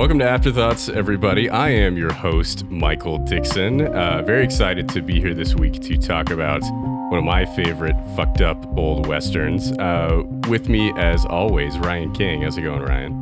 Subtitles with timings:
[0.00, 1.50] Welcome to Afterthoughts, everybody.
[1.50, 3.82] I am your host, Michael Dixon.
[3.82, 6.62] Uh, very excited to be here this week to talk about
[7.10, 9.72] one of my favorite fucked up old westerns.
[9.72, 12.40] Uh, with me, as always, Ryan King.
[12.40, 13.20] How's it going, Ryan?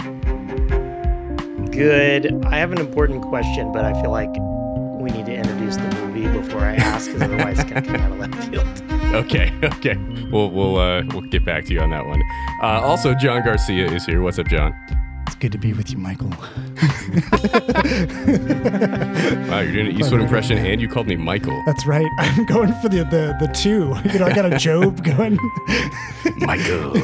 [1.72, 2.44] Good.
[2.44, 4.30] I have an important question, but I feel like
[5.00, 8.12] we need to introduce the movie before I ask, because otherwise it's gonna come out
[8.12, 8.66] of left field.
[9.16, 9.96] Okay, okay.
[10.30, 12.22] We'll we'll uh, we'll get back to you on that one.
[12.62, 14.20] Uh, also, John Garcia is here.
[14.20, 14.74] What's up, John?
[15.28, 16.32] It's good to be with you, Michael.
[19.48, 21.60] Wow, you're doing an Eastwood impression, and you called me Michael.
[21.66, 22.06] That's right.
[22.18, 23.94] I'm going for the the, the two.
[24.12, 25.38] You know, I got a Job going.
[26.36, 26.96] Michael.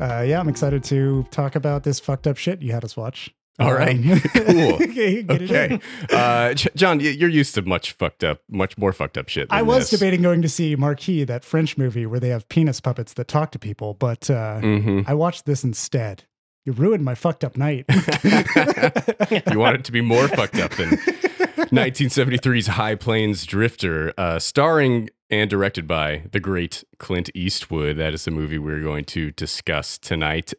[0.00, 3.30] Uh, yeah, I'm excited to talk about this fucked up shit you had us watch.
[3.58, 4.74] All right, Um, cool.
[4.82, 5.78] okay, Okay,
[6.10, 9.48] uh, J- John, you're used to much fucked up, much more fucked up shit.
[9.50, 10.00] Than I was this.
[10.00, 13.52] debating going to see Marquis, that French movie where they have penis puppets that talk
[13.52, 15.04] to people, but uh, Mhm.
[15.06, 16.24] I watched this instead.
[16.64, 17.86] You ruined my fucked up night.
[19.50, 25.10] you want it to be more fucked up than 1973's High Plains Drifter, uh, starring
[25.28, 27.96] and directed by the great Clint Eastwood.
[27.96, 30.52] That is the movie we're going to discuss tonight.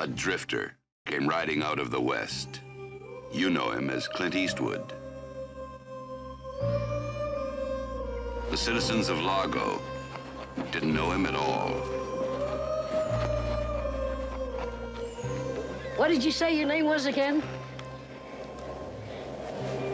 [0.00, 2.60] A drifter came riding out of the west.
[3.32, 4.92] You know him as Clint Eastwood.
[8.50, 9.80] The citizens of Lago
[10.72, 11.70] didn't know him at all.
[15.96, 17.40] What did you say your name was again?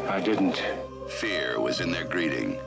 [0.09, 0.62] I didn't.
[1.11, 2.59] Fear was in their greeting.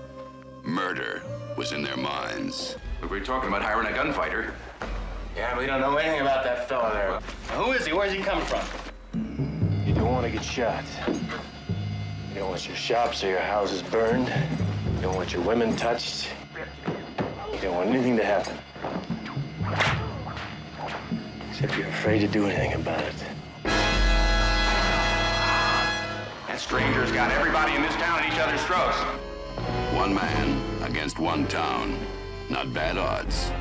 [0.62, 1.24] Murder
[1.58, 2.78] was in their minds.
[3.02, 4.54] We were talking about hiring a gunfighter.
[5.36, 7.58] Yeah, we don't know anything about that fella there.
[7.58, 7.94] Who is he?
[7.94, 8.64] Where's he coming from?
[9.84, 10.84] You don't want to get shot.
[11.08, 14.28] You don't want your shops or your houses burned.
[14.28, 16.30] You don't want your women touched.
[17.52, 18.56] You don't want anything to happen.
[21.50, 23.33] Except you're afraid to do anything about it.
[26.64, 28.98] Stranger's got everybody in this town at each other's throats.
[29.94, 32.00] One man against one town.
[32.50, 33.52] Not bad odds.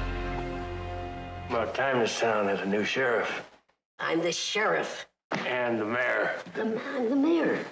[1.50, 3.42] About time this town had a new sheriff
[3.98, 5.06] I'm the sheriff.
[5.46, 6.36] and the mayor.
[6.54, 7.64] The man, the mayor.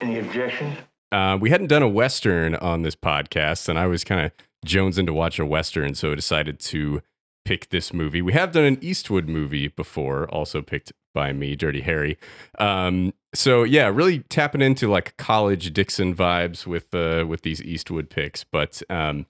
[0.00, 0.76] Any objections?
[1.12, 4.32] Uh, we hadn't done a Western on this podcast, and I was kind of
[4.66, 7.02] jonesing to watch a Western, so I decided to
[7.44, 8.20] pick this movie.
[8.20, 12.18] We have done an Eastwood movie before, also picked by me, Dirty Harry.
[12.58, 18.10] Um, so yeah, really tapping into like college Dixon vibes with uh, with these Eastwood
[18.10, 19.26] picks, but um,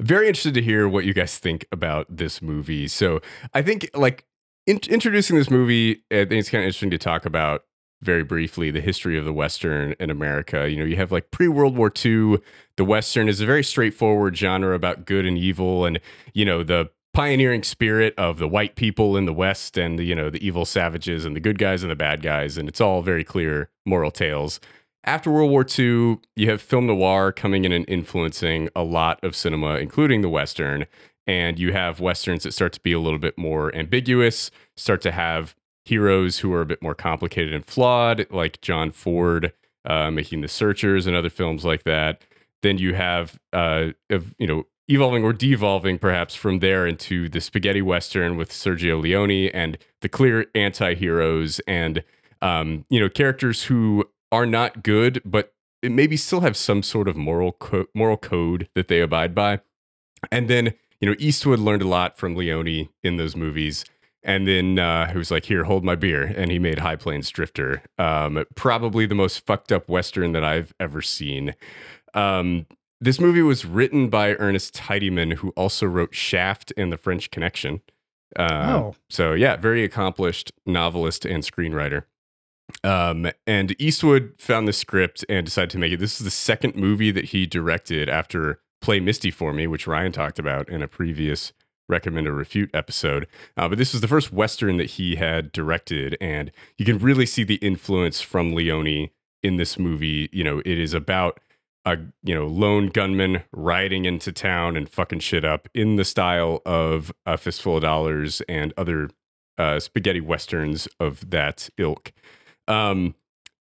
[0.00, 2.88] very interested to hear what you guys think about this movie.
[2.88, 3.20] So
[3.52, 4.24] I think like
[4.66, 7.64] in- introducing this movie, I think it's kind of interesting to talk about
[8.02, 10.68] very briefly the history of the Western in America.
[10.68, 12.38] You know, you have like pre World War II,
[12.76, 16.00] the Western is a very straightforward genre about good and evil and,
[16.32, 20.28] you know, the pioneering spirit of the white people in the West and, you know,
[20.28, 22.58] the evil savages and the good guys and the bad guys.
[22.58, 24.60] And it's all very clear moral tales.
[25.04, 29.36] After World War II, you have film noir coming in and influencing a lot of
[29.36, 30.86] cinema, including the Western.
[31.26, 35.12] And you have Westerns that start to be a little bit more ambiguous, start to
[35.12, 35.54] have
[35.84, 39.52] heroes who are a bit more complicated and flawed, like John Ford
[39.84, 42.22] uh, making The Searchers and other films like that.
[42.62, 43.88] Then you have, uh,
[44.38, 49.50] you know, evolving or devolving perhaps from there into the spaghetti western with Sergio Leone
[49.54, 52.04] and the clear anti-heroes and
[52.42, 57.16] um, you know characters who are not good, but maybe still have some sort of
[57.16, 59.60] moral co- moral code that they abide by.
[60.30, 63.84] And then you know Eastwood learned a lot from Leone in those movies.
[64.26, 67.82] And then uh, was like, "Here, hold my beer," and he made High Plains Drifter,
[67.98, 71.54] um, probably the most fucked up western that I've ever seen.
[72.14, 72.64] Um,
[73.04, 77.80] this movie was written by Ernest Tidyman, who also wrote Shaft and The French Connection.
[78.36, 78.94] Uh, Oh.
[79.08, 82.04] so yeah, very accomplished novelist and screenwriter.
[82.82, 85.98] Um, and Eastwood found the script and decided to make it.
[86.00, 90.12] This is the second movie that he directed after Play Misty for Me, which Ryan
[90.12, 91.52] talked about in a previous
[91.88, 93.26] recommend or refute episode.
[93.56, 97.26] Uh, but this was the first Western that he had directed, and you can really
[97.26, 99.10] see the influence from Leone
[99.42, 100.30] in this movie.
[100.32, 101.38] You know, it is about
[101.84, 106.62] a you know lone gunman riding into town and fucking shit up in the style
[106.64, 109.10] of A Fistful of Dollars and other
[109.58, 112.12] uh, spaghetti westerns of that ilk.
[112.66, 113.14] Um,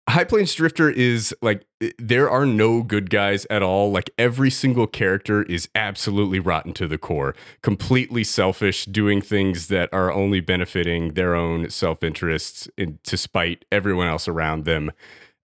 [0.08, 1.67] High Plains Drifter is like
[1.99, 3.91] there are no good guys at all.
[3.91, 9.88] Like every single character is absolutely rotten to the core, completely selfish, doing things that
[9.93, 12.69] are only benefiting their own self interests
[13.02, 14.93] to spite everyone else around them.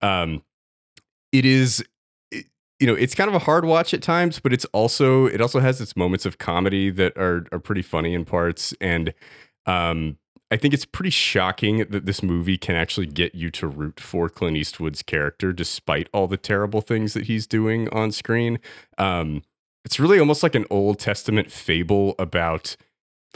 [0.02, 0.42] Um,
[1.32, 1.82] it is
[2.80, 5.60] you know it's kind of a hard watch at times but it's also it also
[5.60, 9.14] has its moments of comedy that are are pretty funny in parts and
[9.66, 10.16] um
[10.52, 14.28] I think it's pretty shocking that this movie can actually get you to root for
[14.28, 18.58] Clint Eastwood's character despite all the terrible things that he's doing on screen.
[18.98, 19.42] Um,
[19.84, 22.76] it's really almost like an Old Testament fable about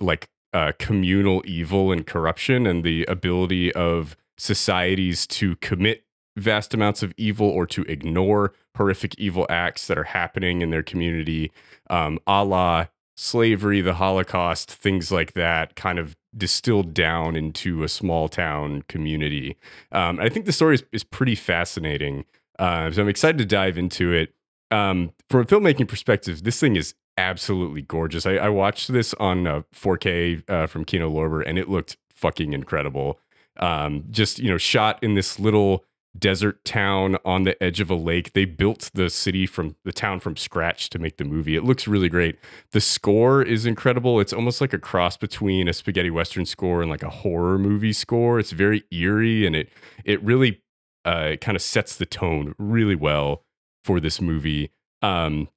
[0.01, 6.05] like uh, communal evil and corruption and the ability of societies to commit
[6.37, 10.83] vast amounts of evil or to ignore horrific evil acts that are happening in their
[10.83, 11.53] community,
[11.91, 12.87] um, a la
[13.17, 19.57] slavery, the Holocaust, things like that, kind of distilled down into a small town community.
[19.93, 22.25] Um, I think the story is, is pretty fascinating.
[22.59, 24.35] Uh, so I'm excited to dive into it.
[24.71, 28.27] Um, from a filmmaking perspective, this thing is absolutely gorgeous.
[28.27, 32.53] I, I watched this on uh, 4K uh, from Kino Lorber, and it looked fucking
[32.53, 33.21] incredible.
[33.59, 35.85] Um, just you know, shot in this little
[36.19, 38.33] desert town on the edge of a lake.
[38.33, 41.57] They built the city from the town from scratch to make the movie.
[41.57, 42.39] It looks really great.
[42.71, 44.21] The score is incredible.
[44.21, 47.93] It's almost like a cross between a spaghetti western score and like a horror movie
[47.93, 48.39] score.
[48.39, 49.69] It's very eerie and it
[50.05, 50.63] it really
[51.05, 53.45] uh, kind of sets the tone really well
[53.83, 54.71] for this movie.
[55.03, 55.49] Um,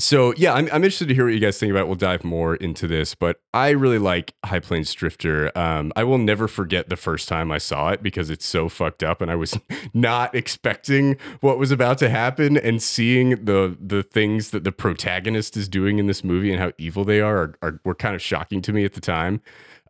[0.00, 1.80] so yeah, I'm, I'm interested to hear what you guys think about.
[1.80, 1.86] it.
[1.88, 5.50] We'll dive more into this, but I really like High Plains Drifter.
[5.58, 9.02] Um, I will never forget the first time I saw it because it's so fucked
[9.02, 9.58] up, and I was
[9.94, 15.56] not expecting what was about to happen, and seeing the the things that the protagonist
[15.56, 18.22] is doing in this movie and how evil they are, are, are were kind of
[18.22, 19.40] shocking to me at the time.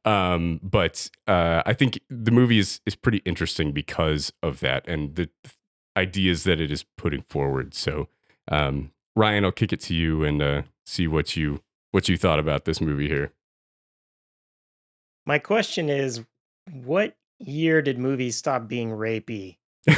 [0.07, 5.17] Um, but uh, I think the movie is is pretty interesting because of that and
[5.17, 5.29] the
[5.99, 7.75] ideas that it is putting forward.
[7.75, 8.09] So.
[8.51, 11.61] Um, Ryan, I'll kick it to you and uh, see what you
[11.91, 13.33] what you thought about this movie here.
[15.27, 16.25] My question is,
[16.73, 19.57] what year did movies stop being rapey?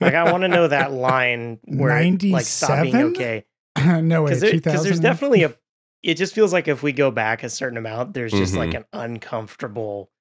[0.00, 3.16] Like, I want to know that line where it, like stop being 97?
[3.16, 3.44] okay.
[4.00, 5.56] no way, Because there, there's definitely a.
[6.04, 8.76] It just feels like if we go back a certain amount, there's just like Mhm.
[8.76, 10.12] an uncomfortable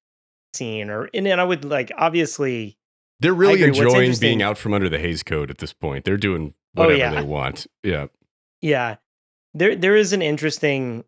[0.56, 2.80] scene, or and then I would like obviously.
[3.20, 6.06] They're really enjoying being out from under the Hays Code at this point.
[6.06, 7.12] They're doing Oh, whatever yeah.
[7.16, 7.68] they want.
[7.84, 8.08] Yeah.
[8.62, 8.96] Yeah.
[9.54, 11.04] There there is an interesting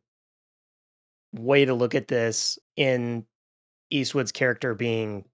[1.34, 3.26] way to look at this in
[3.92, 5.26] Eastwood's character being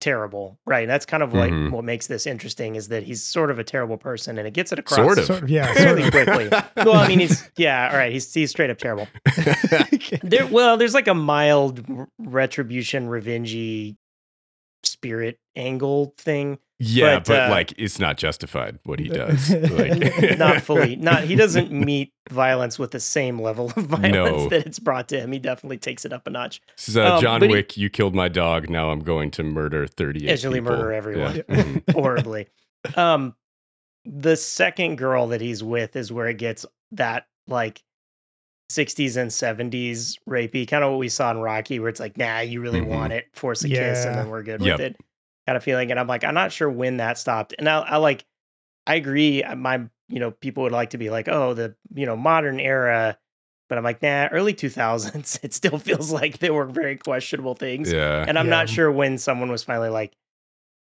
[0.00, 0.82] terrible, right?
[0.82, 1.70] And that's kind of like Mhm.
[1.70, 4.70] what makes this interesting is that he's sort of a terrible person and it gets
[4.70, 5.24] it across Sort of.
[5.24, 6.10] Sort of, yeah, sort fairly of.
[6.10, 6.48] quickly.
[6.76, 9.08] well, I mean he's yeah, all right, he's he's straight up terrible.
[10.22, 11.84] There well, there's like a mild
[12.18, 13.96] retribution revengey
[14.86, 16.58] spirit angle thing.
[16.78, 19.50] yeah, But, but, uh, like it's not justified what he does.
[19.70, 24.48] Like, not fully not he doesn't meet violence with the same level of violence No.
[24.50, 27.14] that it's brought to him he definitely takes it up a notch This is uh,
[27.16, 27.76] Um, John but he- Wick.
[27.76, 28.68] you killed my dog.
[28.68, 30.76] Now I'm going to murder 38 Actually people.
[30.76, 31.36] murder everyone.
[31.36, 31.42] Yeah.
[31.42, 31.92] Mhm.
[31.94, 32.48] horribly
[32.96, 33.34] um
[34.04, 37.82] the second girl that he's with is where it gets that like
[38.70, 42.40] 60s and 70s rapey kind of what we saw in rocky where it's like nah
[42.40, 42.88] you really Mhm.
[42.88, 44.78] want it force a kiss and then we're good Yep.
[44.78, 44.96] with it
[45.46, 47.96] kind of feeling and i'm like i'm not sure when that stopped and i, I
[47.98, 48.24] like
[48.88, 52.06] i agree uh, my you know people would like to be like oh the you
[52.06, 53.16] know modern era
[53.68, 57.92] but i'm like nah early 2000s it still feels like they were very questionable things
[57.92, 58.24] yeah.
[58.26, 60.12] and I'm not sure when someone was finally like,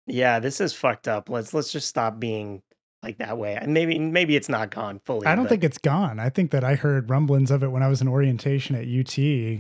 [0.08, 1.30] "Yeah, this is fucked up.
[1.30, 2.64] Let's let's just stop being
[3.04, 5.26] like that way." And maybe maybe it's not gone fully.
[5.28, 6.20] I don't but- think it's gone.
[6.20, 9.18] I think that I heard rumblings of it when I was in orientation at UT.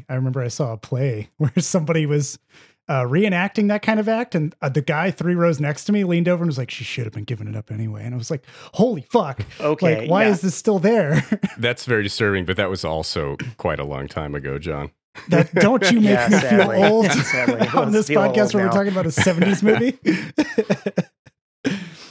[0.10, 2.39] I remember I saw a play where somebody was
[2.88, 6.03] uh, reenacting that kind of act, and uh, the guy three rows next to me
[6.03, 8.17] leaned over and was like, "She should have been giving it up anyway." And I
[8.17, 8.43] was like,
[8.74, 9.41] "Holy fuck!
[9.62, 10.01] okay.
[10.01, 10.31] like, why yeah.
[10.31, 11.24] is this still there?"
[11.58, 14.89] That's very disturbing, but that was also quite a long time ago, John.
[15.27, 16.77] that don't you make Yeah, me sadly.
[16.81, 20.00] feel old Sadly, it on this podcast old where we're talking about a '70s movie?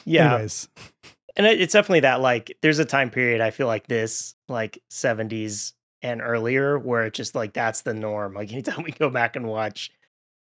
[0.05, 0.69] yeah, Anyways,
[1.39, 2.21] and it's definitely that.
[2.21, 7.17] Like, there's a time period I feel like this, like 70s and earlier, where it's
[7.17, 8.35] just like that's the norm.
[8.35, 9.91] Like anytime we go back and watch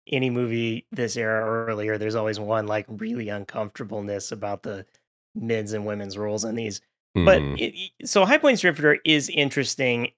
[0.08, 4.86] any movie this era or earlier, there's always one like really uncomfortableness about the
[5.34, 6.80] men's and women's roles in these.
[7.24, 7.54] but Mhm.
[7.58, 10.12] it, so high plains drifter is interesting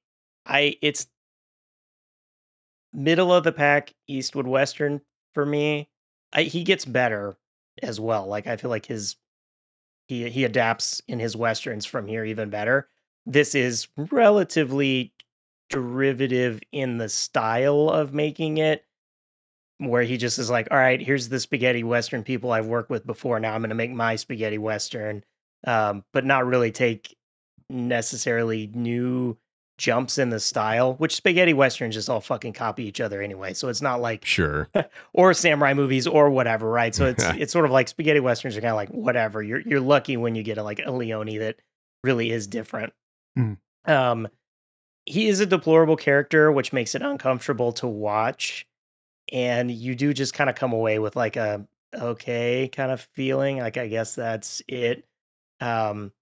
[0.46, 1.06] i it's
[2.92, 5.00] middle of the pack eastwood western
[5.34, 5.88] for me
[6.32, 7.36] I, he gets better
[7.82, 9.16] as well like i feel like his
[10.08, 12.88] he he adapts in his westerns from here even better.
[13.26, 15.12] This is relatively
[15.68, 18.84] derivative in the style of making it
[19.76, 23.06] where he just is like all right here's the spaghetti western people i've worked with
[23.06, 23.38] before.
[23.38, 25.24] Now i'm going to make my spaghetti western.
[25.66, 27.16] Um, but not really take
[27.68, 29.36] necessarily new
[29.78, 33.54] jumps in the style, which spaghetti westerns just all fucking copy each other anyway.
[33.54, 34.68] So it's not like Sure.
[35.14, 36.94] or samurai movies or whatever, right?
[36.94, 39.42] So it's it's sort of like spaghetti westerns are kind of like whatever.
[39.42, 41.56] You're you're lucky when you get a like a Leone that
[42.04, 42.92] really is different.
[43.38, 43.56] Mm.
[43.86, 44.28] Um,
[45.06, 48.66] he is a deplorable character, which makes it uncomfortable to watch.
[49.32, 53.58] and you do just kind of come away with like a okay kind of feeling.
[53.58, 55.04] Like I guess that's it.
[55.60, 56.12] Um,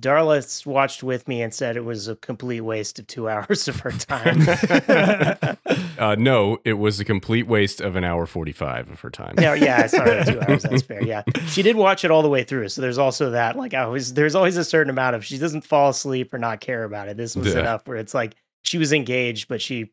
[0.00, 3.78] Darla watched with me and said it was a complete waste of two hours of
[3.80, 4.40] her time.
[5.98, 9.34] uh, no, it was a complete waste of an hour 45 of her time.
[9.38, 10.62] no, yeah, I started at two hours.
[10.64, 11.02] That's fair.
[11.02, 13.56] Yeah, she did watch it all the way through, so there's also that.
[13.56, 16.60] Like, I was there's always a certain amount of she doesn't fall asleep or not
[16.60, 17.16] care about it.
[17.16, 17.60] This was Yeah.
[17.60, 19.92] enough where it's like she was engaged, but she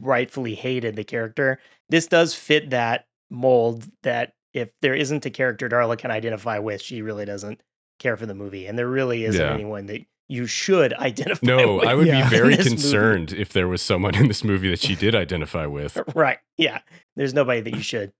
[0.00, 1.58] rightfully hated the character.
[1.88, 6.80] This does fit that mold that if there isn't a character Darla can identify with,
[6.82, 7.60] she really doesn't
[7.98, 9.52] care for the movie, and there really isn't Yeah.
[9.52, 11.40] anyone that you should identify.
[11.40, 11.42] With.
[11.66, 12.28] No, with I would Yeah.
[12.28, 12.76] be very this movie.
[12.82, 15.98] concerned if there was someone in this movie that she did identify with.
[16.14, 16.80] right yeah
[17.16, 18.12] there's nobody that you should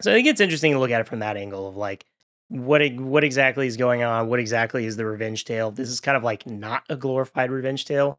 [0.00, 2.04] so i think it's interesting to look at it from that angle of like
[2.48, 6.16] what what exactly is going on what exactly is the revenge tale this is kind
[6.16, 8.18] of like not a glorified revenge tale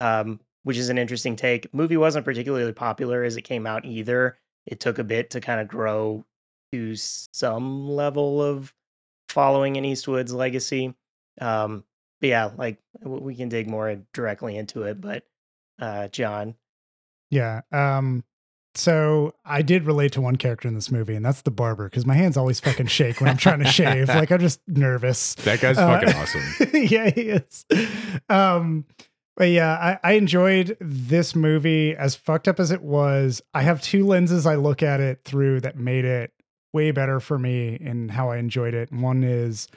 [0.00, 4.36] um which is an interesting take movie wasn't particularly popular as it came out either
[4.66, 6.24] it took a bit to kind of grow
[6.72, 8.74] to some level of
[9.30, 10.94] following in eastwood's legacy
[11.40, 11.84] um
[12.20, 15.22] but yeah like we can dig more directly into it but
[15.80, 16.54] uh john
[17.30, 17.60] Yeah.
[17.72, 18.24] Um
[18.76, 22.06] so I did relate to one character in this movie, and that's the barber, because
[22.06, 24.06] my hands always fucking shake when I'm trying to shave.
[24.20, 25.34] Like I'm just nervous.
[25.34, 26.70] That guy's Uh, fucking awesome.
[26.74, 27.64] yeah, he is.
[28.28, 28.84] Um,
[29.36, 29.72] but yeah,
[30.04, 33.42] I, I enjoyed this movie as fucked up as it was.
[33.54, 36.32] I have two lenses I look at it through that made it
[36.72, 38.92] way better for me and how I enjoyed it.
[38.92, 39.68] One is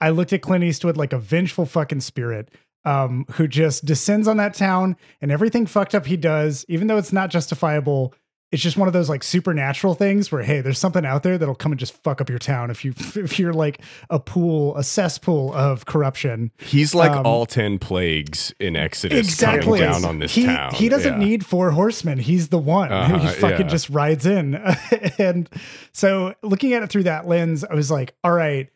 [0.00, 2.50] I looked at Clint Eastwood like a vengeful fucking spirit
[2.84, 6.98] um, who just descends on that town and everything fucked up he does, even though
[6.98, 8.14] it's not justifiable.
[8.52, 11.54] It's just one of those like supernatural things where hey, there's something out there that'll
[11.54, 13.80] come and just fuck up your town if you if you're like
[14.10, 16.50] a pool, a cesspool of corruption.
[16.58, 20.74] He's like Um, all 10 plagues in Exodus exactly down on this he, town.
[20.74, 21.26] He doesn't Yeah.
[21.26, 22.18] need four horsemen.
[22.18, 23.72] He's the one who Uh-huh, fucking yeah.
[23.72, 24.54] just rides in.
[25.18, 25.48] and
[25.92, 28.68] so looking at it through that lens, I was like, all right,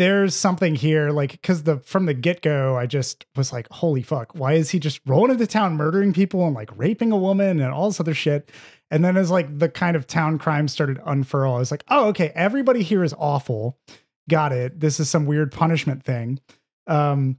[0.00, 1.10] there's something here.
[1.10, 4.78] Like, because the from the get-go, I just was like, holy fuck, why is he
[4.78, 8.14] just rolling into town murdering people and like raping a woman and all this other
[8.14, 8.50] shit?
[8.90, 12.08] And then as like the kind of town crime started unfurl, I was like, oh,
[12.08, 13.78] okay, everybody here is awful.
[14.26, 14.80] Got it.
[14.80, 16.40] This is some weird punishment thing.
[16.86, 17.36] Um,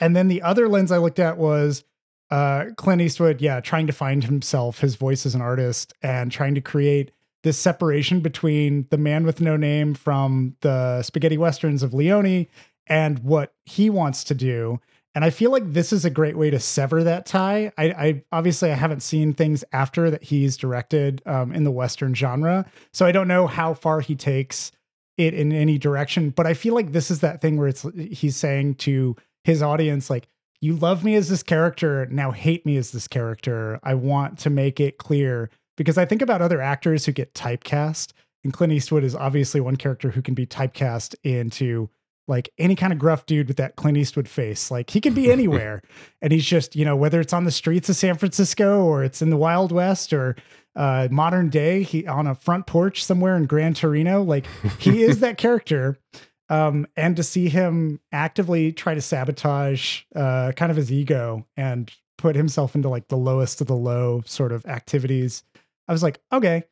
[0.00, 1.84] and then the other lens I looked at was
[2.30, 6.54] uh, Clint Eastwood, yeah, trying to find himself, his voice as an artist, and trying
[6.54, 7.10] to create
[7.44, 12.46] this separation between the man with no name from the spaghetti westerns of Leone
[12.86, 14.80] and what he wants to do.
[15.14, 17.70] And I feel like this is a great way to sever that tie.
[17.78, 22.14] I, I obviously I haven't seen things after that he's directed um, in the western
[22.14, 24.72] genre, so I don't know how far he takes
[25.16, 26.30] it in any direction.
[26.30, 30.10] But I feel like this is that thing where it's he's saying to his audience
[30.10, 30.26] like
[30.60, 34.48] you love me as this character now hate me as this character i want to
[34.48, 38.12] make it clear because i think about other actors who get typecast
[38.44, 41.88] and clint eastwood is obviously one character who can be typecast into
[42.26, 44.70] like any kind of gruff dude with that clint eastwood face.
[44.70, 45.82] Like he can be anywhere
[46.22, 49.22] and he's just you know whether it's on the streets of san francisco or it's
[49.22, 50.36] in the wild west or
[50.76, 54.46] uh modern day he on a front porch somewhere in gran torino like
[54.78, 55.98] he is that character.
[56.50, 61.90] Um, and to see him actively try to sabotage uh, kind of his ego and
[62.18, 65.42] put himself into like the lowest of the low sort of activities,
[65.88, 66.64] I was like, okay,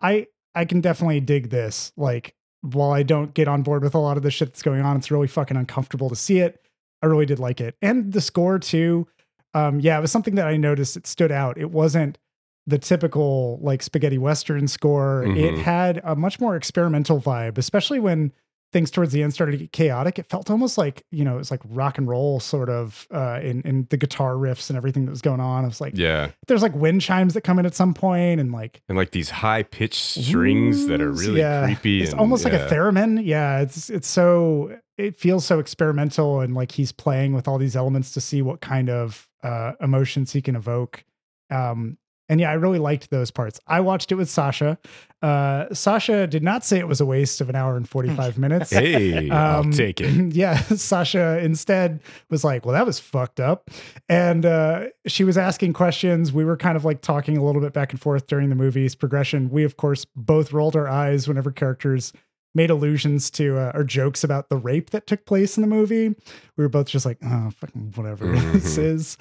[0.00, 1.92] I I can definitely dig this.
[1.96, 4.82] Like, while I don't get on board with a lot of the shit that's going
[4.82, 6.60] on, it's really fucking uncomfortable to see it.
[7.02, 9.06] I really did like it, and the score too.
[9.54, 10.96] Um, yeah, it was something that I noticed.
[10.96, 11.56] It stood out.
[11.58, 12.18] It wasn't
[12.66, 15.22] the typical like spaghetti western score.
[15.24, 15.58] It Mhm.
[15.58, 18.32] had a much more experimental vibe, especially when
[18.72, 20.18] things towards the end started to get chaotic.
[20.18, 23.40] It felt almost like, you know, it was like rock and roll sort of uh
[23.42, 25.64] in, in the guitar riffs and everything that was going on.
[25.64, 26.30] It was like Yeah.
[26.48, 29.30] there's like wind chimes that come in at some point and like And like these
[29.30, 31.64] high pitched strings that are really yeah.
[31.64, 32.02] creepy.
[32.02, 33.24] It's and- almost like a theremin.
[33.24, 37.76] Yeah, it's it's so it feels so experimental and like he's playing with all these
[37.76, 41.04] elements to see what kind of uh emotions he can evoke.
[41.50, 41.96] Um
[42.28, 43.58] and yeah, I really liked those parts.
[43.66, 44.78] I watched it with Sasha.
[45.20, 48.70] Uh Sasha did not say it was a waste of an hour and 45 minutes.
[48.70, 50.08] Hey, I'll Um, take it.
[50.34, 53.70] Yeah, Sasha instead was like, "Well, that was fucked up,"
[54.08, 56.32] and uh, she was asking questions.
[56.32, 58.94] We were kind of like talking a little bit back and forth during the movie's
[58.94, 59.50] progression.
[59.50, 62.12] We, of course, both rolled our eyes whenever characters
[62.54, 66.08] made allusions to uh, or jokes about the rape that took place in the movie.
[66.08, 68.82] We were both just like, "Oh, fucking whatever this Mhm.
[68.84, 69.16] is."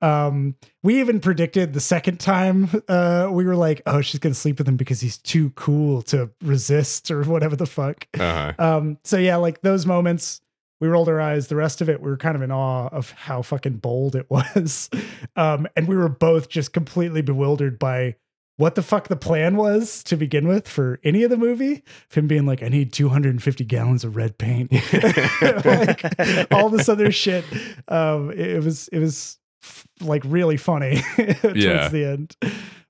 [0.00, 4.58] Um, we even predicted the second time uh, we were like, "Oh, she's gonna sleep
[4.58, 8.06] with him because he's too cool to resist," or whatever the fuck.
[8.18, 8.52] Uh-huh.
[8.58, 10.40] Um, so yeah, like those moments,
[10.80, 11.46] we rolled our eyes.
[11.46, 14.26] The rest of it, we were kind of in awe of how fucking bold it
[14.30, 14.90] was.
[15.36, 18.16] Um, and we were both just completely bewildered by
[18.56, 21.82] what the fuck the plan was to begin with for any of the movie.
[22.10, 24.70] Of him being like, I need 250 gallons of red paint,
[25.42, 27.44] like all this other shit.
[27.88, 31.88] Um, it, it was it was f- like really funny towards Yeah.
[31.88, 32.36] the end.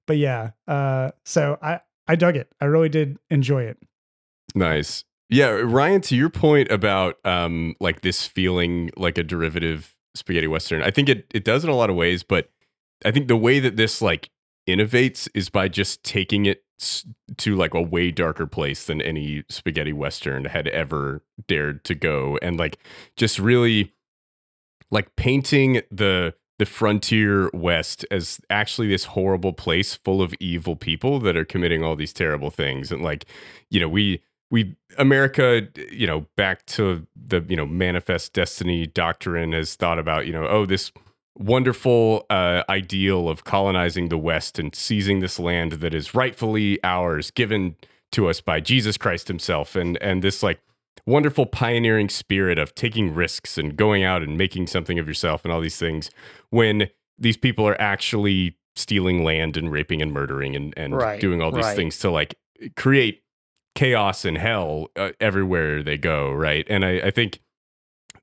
[0.07, 2.49] But yeah, uh, so I I dug it.
[2.61, 3.79] I really did enjoy it.
[4.55, 5.05] Nice.
[5.31, 10.83] Yeah, Ryan, to your point about um like this feeling like a derivative spaghetti western,
[10.83, 12.51] I think it it does in a lot of ways, but
[13.05, 14.29] I think the way that this like
[14.69, 16.65] innovates is by just taking it
[17.37, 22.39] to like a way darker place than any spaghetti western had ever dared to go.
[22.43, 22.79] And like
[23.17, 23.93] just really
[24.91, 31.19] like painting the the frontier west as actually this horrible place full of evil people
[31.21, 32.93] that are committing all these terrible things.
[32.93, 33.27] And like
[33.71, 39.53] you know we we America, you know, back to the you know manifest destiny doctrine
[39.53, 40.93] has thought about you know oh this
[41.39, 47.31] wonderful uh, ideal of colonizing the West and seizing this land that is rightfully ours,
[47.31, 47.77] given
[48.13, 50.61] to us by Jesus Christ Himself, and and this like
[51.07, 55.53] wonderful pioneering spirit of taking risks and going out and making something of yourself and
[55.53, 56.11] all these things
[56.51, 61.43] when these people are actually stealing land and raping and murdering and, and Right, doing
[61.43, 61.77] all these right.
[61.77, 62.37] things to like
[62.77, 63.23] create
[63.75, 67.41] chaos and hell uh, everywhere they go right and i, I think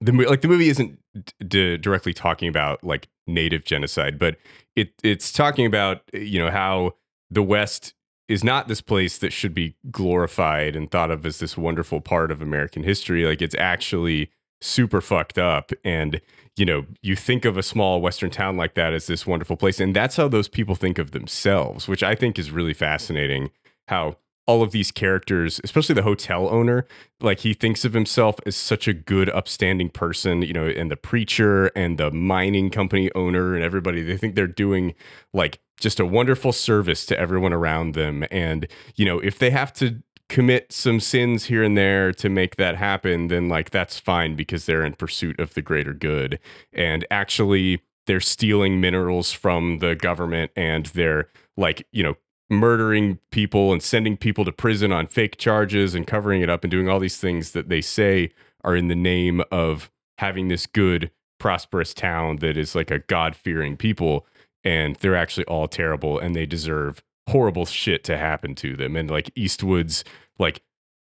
[0.02, 1.00] the like the movie isn't
[1.48, 4.38] d- directly talking about like native genocide but
[4.76, 6.94] it it's talking about you know how
[7.30, 7.94] the west
[8.28, 12.32] is not this place that should be glorified and thought of as this wonderful part
[12.32, 13.26] of american history.
[13.26, 15.72] Like it's actually super fucked up.
[15.84, 16.22] And
[16.56, 19.80] you know you think of a small western town like that as this wonderful place
[19.80, 23.50] and that's how those people think of themselves which i think is really fascinating
[23.88, 24.18] how
[24.50, 26.88] all of these characters especially the hotel owner
[27.22, 30.98] like he thinks of himself as such a good upstanding person you know and the
[30.98, 34.96] preacher and the mining company owner and everybody they think they're doing
[35.34, 38.26] like just a wonderful service to everyone around them.
[38.30, 42.56] And you know if they have to commit some sins here and there to make
[42.58, 46.40] that happen then like that's fine because they're in pursuit of the greater good.
[46.74, 52.16] And actually they're stealing minerals from the government and they're like you know
[52.50, 56.72] murdering people and sending people to prison on fake charges and covering it up and
[56.72, 58.32] doing all these things that they say
[58.64, 63.78] are in the name of having this good prosperous town that is like a god-fearing
[63.78, 64.26] people.
[64.64, 68.96] And they're actually all terrible and they deserve horrible shit to happen to them.
[68.96, 70.04] And like eastwood's
[70.38, 70.62] like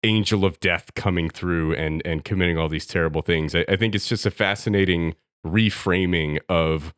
[0.03, 3.55] angel of death coming through and and committing all these terrible things.
[3.55, 5.15] I, I think it's just a fascinating
[5.47, 6.93] reframing of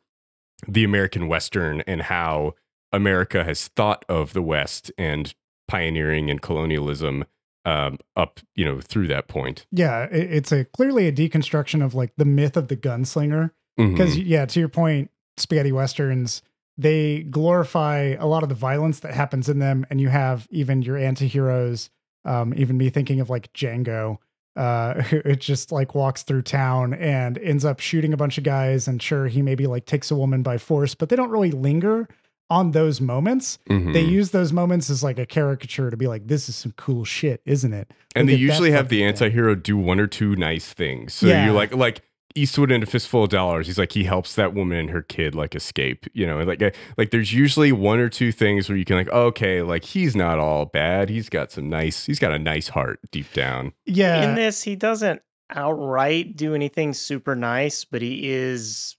[0.67, 2.53] the american western and how
[2.93, 5.33] america has thought of the west and
[5.67, 7.23] pioneering and colonialism
[7.63, 12.11] um, up you know through that point Yeah, it's a clearly a deconstruction of like
[12.17, 13.51] the myth of the gunslinger.
[13.77, 14.23] because Mhm.
[14.25, 16.41] yeah to your point spaghetti westerns
[16.77, 20.81] they glorify a lot of the violence that happens in them and you have even
[20.81, 21.89] your anti-heroes
[22.25, 24.17] um, even me thinking of like django
[24.55, 28.87] uh it just like walks through town and ends up shooting a bunch of guys
[28.87, 32.07] and sure he maybe like takes a woman by force but they don't really linger
[32.51, 33.93] on those moments Mhm.
[33.93, 37.05] they use those moments as like a caricature to be like this is some cool
[37.05, 37.89] shit isn't it?
[38.15, 39.77] And they Look at usually have the fucking anti-hero do.
[39.77, 41.13] one or two nice things.
[41.13, 41.45] So Yeah.
[41.45, 42.01] you like like
[42.35, 45.35] eastwood in a fistful of dollars he's like he helps that woman and her kid
[45.35, 46.61] like escape you know and like
[46.97, 50.37] like there's usually one or two things where you can like okay like he's not
[50.39, 51.09] all bad.
[51.09, 53.73] He's got some nice he's got a nice heart deep down.
[53.85, 54.29] Yeah.
[54.29, 55.21] In this, he doesn't
[55.53, 58.95] outright do anything super nice, but he is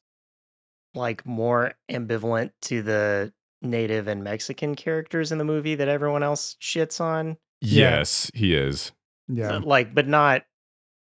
[0.94, 3.32] like more ambivalent to the
[3.62, 7.37] native and Mexican characters in the movie that everyone else shits on.
[7.61, 7.90] Yeah.
[8.01, 8.90] yes he is
[9.29, 10.42] yeah Uh, Like, but not.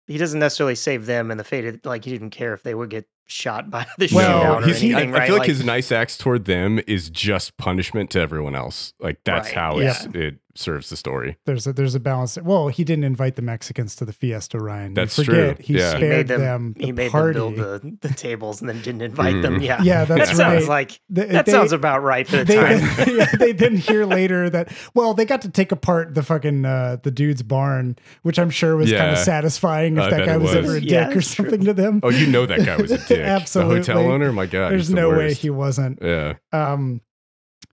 [0.08, 2.74] He doesn't necessarily save them and the fate of like he didn't care if they
[2.74, 5.26] would get shot by the Well, shootout or he's, he, I, anything, I right?
[5.28, 9.50] feel like, his nice acts toward them is just punishment to everyone else like that's
[9.50, 9.90] Right, how yeah.
[9.90, 12.36] it's, it serves the story there's a there's a balance.
[12.42, 14.90] Well, he didn't invite the Mexicans to the fiesta, Ryan.
[14.90, 15.64] You That's forget, true.
[15.64, 15.94] He Yeah.
[15.96, 16.74] he made spared them, them.
[16.78, 17.38] he the made party.
[17.38, 19.60] them build the, the tables and then didn't invite them.
[19.60, 19.64] Mhm.
[19.64, 22.56] Yeah, Yeah, that that's sounds like The- that they- sounds about right for the They
[22.56, 22.78] time.
[22.96, 26.64] then, yeah, they then hear later that well, they got to take apart the fucking
[26.64, 30.36] uh, the dude's barn, which I'm sure was kind of satisfying if I that guy
[30.36, 30.56] was, was.
[30.56, 31.44] ever a Yeah, dick or it's true.
[31.44, 32.00] something to them.
[32.02, 33.80] oh you know that guy was a dick Absolutely.
[33.80, 35.98] the hotel owner my god There's he's the no way he wasn't.
[36.02, 37.00] yeah Um,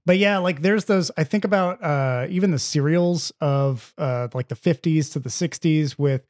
[0.07, 1.11] but yeah, like there's those.
[1.17, 5.99] I think about uh, even the serials of uh, like the 50s to the 60s
[5.99, 6.25] with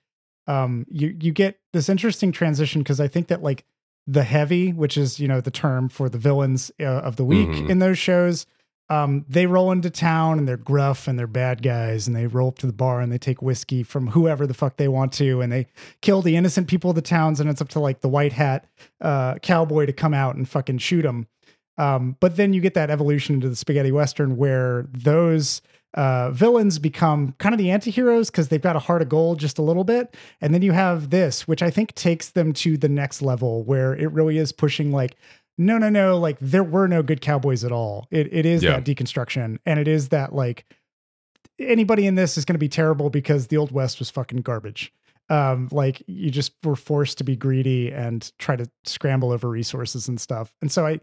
[0.47, 3.63] um, you you get this interesting transition because I think that like
[4.07, 7.49] the heavy, which is you know the term for the villains uh, of the week
[7.49, 7.69] Mhm.
[7.69, 8.45] in those shows.
[8.89, 12.47] Um, they roll into town and they're gruff and they're bad guys and they roll
[12.47, 15.41] up to the bar and they take whiskey from whoever the fuck they want to
[15.41, 15.67] and they
[16.01, 18.65] kill the innocent people of the towns and it's up to like the white hat
[19.01, 21.27] uh, cowboy to come out and fucking shoot them.
[21.77, 25.61] Um, but then you get that evolution into the spaghetti western where those
[25.93, 29.57] uh, villains become kind of the anti-heroes because they've got a heart of gold just
[29.57, 30.15] a little bit.
[30.41, 33.95] And then you have this, which I think takes them to the next level where
[33.95, 35.15] it really is pushing like,
[35.57, 38.07] no, no, no, like there were no good cowboys at all.
[38.11, 38.79] It it is Yeah.
[38.79, 39.57] that deconstruction.
[39.65, 40.65] And it is that like
[41.59, 44.93] anybody in this is going to be terrible because the old west was fucking garbage.
[45.29, 50.07] Um, like you just were forced to be greedy and try to scramble over resources
[50.07, 50.53] and stuff.
[50.61, 50.99] And so I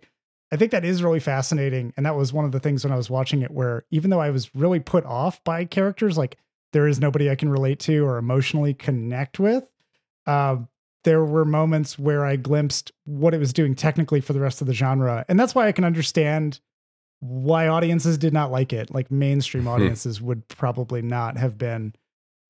[0.53, 1.93] I think that is really fascinating.
[1.97, 4.21] And that was one of the things when I was watching it where even though
[4.21, 6.39] I was really put off by characters, like
[6.73, 9.69] there is nobody I can relate to or emotionally connect with,
[10.27, 10.57] uh,
[11.05, 14.67] there were moments where I glimpsed what it was doing technically for the rest of
[14.67, 15.25] the genre.
[15.29, 16.61] And that's why I can understand
[17.21, 18.93] why audiences did not like it.
[18.93, 21.95] Like mainstream audiences would probably not have been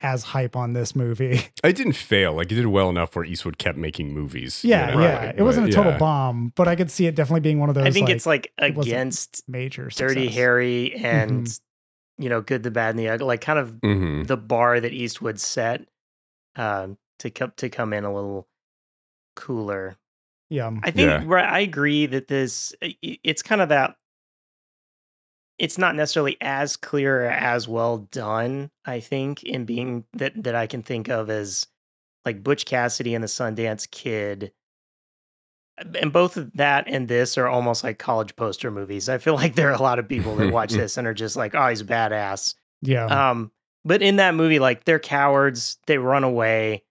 [0.05, 1.41] as hype on this movie.
[1.63, 2.33] It didn't fail.
[2.33, 4.63] Like it did well enough where Eastwood kept making movies.
[4.63, 5.25] you yeah, know, yeah.
[5.27, 5.97] like, it wasn't a total yeah.
[5.97, 7.85] bomb, but I could see it definitely being one of those.
[7.87, 10.27] I think like, it's like it wasn't against major Dirty.
[10.27, 11.47] Harry and
[12.19, 14.27] you know Good, the Bad, and the Ugly, like kind of Mhm.
[14.27, 15.85] the bar that Eastwood set
[16.55, 18.47] um, to come to come in a little
[19.35, 19.95] cooler.
[20.49, 20.71] Yeah.
[20.83, 21.23] I think Yeah.
[21.25, 23.95] right, I agree that this i- i- it's kind of that
[25.57, 30.55] it's not necessarily as clear or as well done, I think, in being that that
[30.55, 31.67] I can think of as
[32.25, 34.51] like Butch Cassidy and the Sundance Kid.
[35.99, 39.09] And both of that and this are almost like college poster movies.
[39.09, 41.35] I feel like there are a lot of people that watch this and are just
[41.35, 43.05] like, "Oh, he's a badass." Yeah.
[43.05, 43.51] Um,
[43.83, 46.83] but in that movie, like they're cowards, they run away,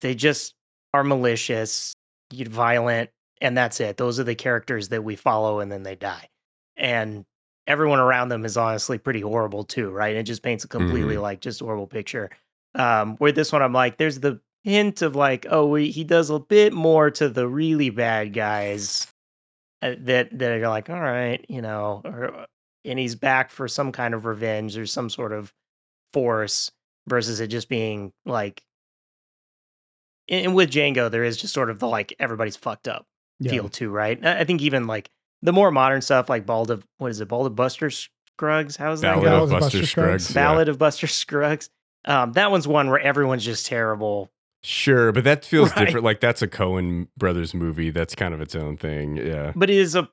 [0.00, 0.54] they just
[0.94, 1.94] are malicious,
[2.32, 3.96] violent, and that's it.
[3.96, 6.28] Those are the characters that we follow, and then they die.
[6.76, 7.24] And
[7.66, 10.10] everyone around them is honestly pretty horrible too, right?
[10.10, 12.30] And it just paints a completely like just horrible picture.
[12.74, 16.30] Um, where this one, I'm like, there's the hint of like, oh, we, he does
[16.30, 19.06] a bit more to the really bad guys
[19.82, 22.46] uh, that that are like, all right, you know, or
[22.84, 25.52] and he's back for some kind of revenge or some sort of
[26.12, 26.70] force
[27.08, 28.62] versus it just being like
[30.28, 33.06] and with Django there is just sort of the like everybody's fucked up
[33.38, 33.50] yeah.
[33.50, 34.24] feel too, right?
[34.24, 35.10] I think even like
[35.42, 38.76] the more modern stuff like Bald of what is it, Bald of Buster Scruggs?
[38.76, 39.30] How's that Ballad go?
[39.30, 40.24] Ballad of of Buster Buster Scruggs.
[40.24, 40.34] Scruggs.
[40.36, 40.42] yeah.
[40.42, 41.70] Ballad of Buster Scruggs.
[42.04, 44.30] Um, that one's one where everyone's just terrible.
[44.62, 45.84] Sure, but that feels Right.
[45.86, 46.04] different.
[46.04, 47.90] Like that's a Coen Brothers movie.
[47.90, 49.16] That's kind of its own thing.
[49.16, 49.52] Yeah.
[49.54, 50.08] but it is a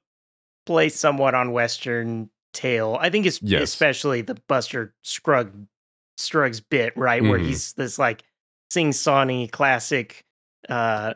[0.66, 2.98] play somewhat on Western tale.
[3.02, 3.64] I think it's Yes.
[3.64, 5.52] especially the Buster Scrugg
[6.18, 7.24] Scruggs bit, right?
[7.24, 7.46] Where Mhm.
[7.48, 8.24] he's this like
[8.72, 10.24] sing songy classic
[10.70, 11.14] uh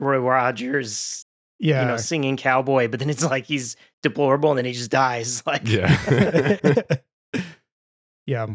[0.00, 1.24] Roy Rogers,
[1.60, 1.82] Yeah.
[1.82, 5.42] you know, singing cowboy, but then it's like he's deplorable and then he just dies.
[5.46, 6.82] Like Yeah.
[8.26, 8.46] yeah.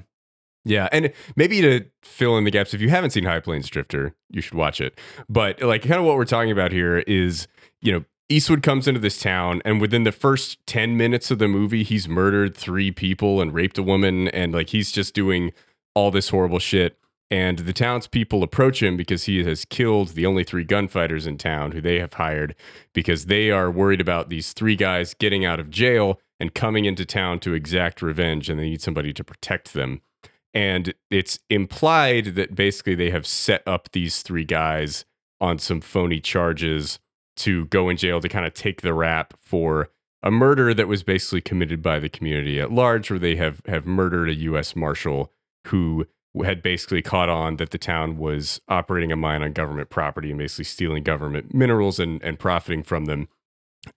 [0.66, 4.16] Yeah, and maybe to fill in the gaps, if you haven't seen High Plains Drifter,
[4.30, 4.98] you should watch it.
[5.28, 7.48] But like, kind of what we're talking about here is,
[7.82, 11.50] you know, Eastwood comes into this town, and within the first ten minutes of the
[11.50, 15.52] movie, he's murdered three people and raped a woman, and like he's just doing
[15.94, 16.98] all this horrible shit.
[17.34, 21.72] And the townspeople approach him because he has killed the only three gunfighters in town
[21.72, 22.54] who they have hired
[22.94, 27.08] because they are worried about these three guys getting out of jail and coming into
[27.08, 30.02] town to exact revenge, and they need somebody to protect them.
[30.54, 35.04] And it's implied that basically they have set up these three guys
[35.42, 37.00] on some phony charges
[37.38, 39.90] to go in jail to kind of take the rap for
[40.22, 43.88] a murder that was basically committed by the community at large where they have have
[43.88, 45.32] murdered a US marshal
[45.70, 46.06] who
[46.42, 50.40] had basically caught on that the town was operating a mine on government property and
[50.40, 53.28] basically stealing government minerals and, and profiting from them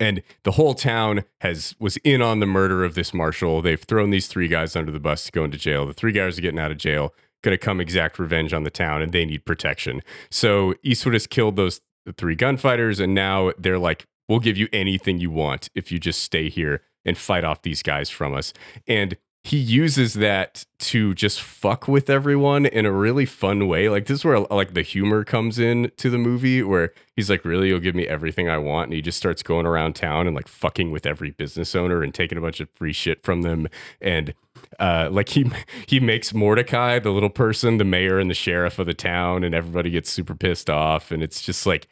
[0.01, 3.62] and the whole town has was in on the murder of this marshal.
[3.62, 5.87] They've thrown these three guys under the bus to go into jail.
[5.87, 8.70] The three guys are getting out of jail, going to come exact revenge on the
[8.70, 10.03] town, and they need protection.
[10.31, 11.81] So Eastwood has killed those
[12.16, 16.22] three gunfighters, and now they're like, "We'll give you anything you want if you just
[16.22, 18.53] stay here and fight off these guys from us."
[18.88, 19.16] And
[19.47, 23.89] he uses that to just fuck with everyone in a really fun way.
[23.89, 27.45] Like this is where like the humor comes in to the movie where he's like,
[27.45, 28.87] really, you'll give me everything I want.
[28.87, 32.13] And he just starts going around town and like fucking with every business owner and
[32.13, 33.69] taking a bunch of free shit from them.
[34.01, 34.35] And
[34.81, 35.49] uh, like he
[35.87, 39.55] he makes Mordecai, the little person, the mayor and the sheriff of the town, and
[39.55, 41.13] everybody gets super pissed off.
[41.13, 41.87] And it's just like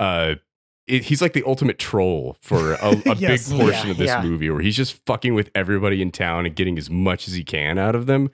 [0.00, 0.34] uh
[0.88, 3.48] it, he's like the ultimate troll for a, a Yes.
[3.48, 4.22] big portion Yeah, of this yeah.
[4.22, 7.42] movie where he's just fucking with everybody in town and getting as much as he
[7.44, 8.30] can out of them.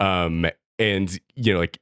[0.00, 0.46] Um,
[0.78, 1.78] and you know, like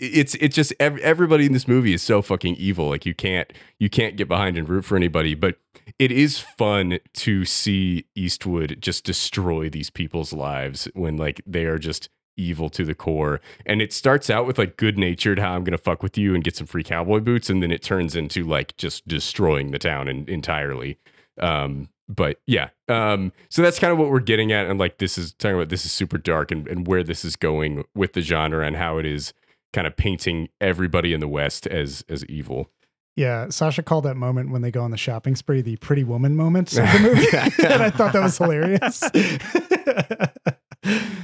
[0.00, 2.88] it's it's just ev- everybody in this movie is so fucking evil.
[2.88, 5.34] Like you can't you can't get behind and root for anybody.
[5.34, 5.56] But
[5.98, 11.78] it is fun to see Eastwood just destroy these people's lives when like they are
[11.78, 13.40] just evil to the core.
[13.64, 16.44] And it starts out with like good natured, how I'm gonna fuck with you and
[16.44, 20.08] get some free cowboy boots, and then it turns into like just destroying the town
[20.08, 20.98] en- entirely.
[21.38, 25.18] Um, but yeah, um, so that's kind of what we're getting at, and like this
[25.18, 28.20] is talking about this is super dark and, and where this is going with the
[28.20, 29.32] genre and how it is
[29.72, 32.70] kind of painting everybody in the West as as evil.
[33.16, 36.36] Yeah, Sasha called that moment when they go on the shopping spree the pretty woman
[36.36, 37.26] moment of the movie.
[37.72, 39.02] and I thought that was hilarious.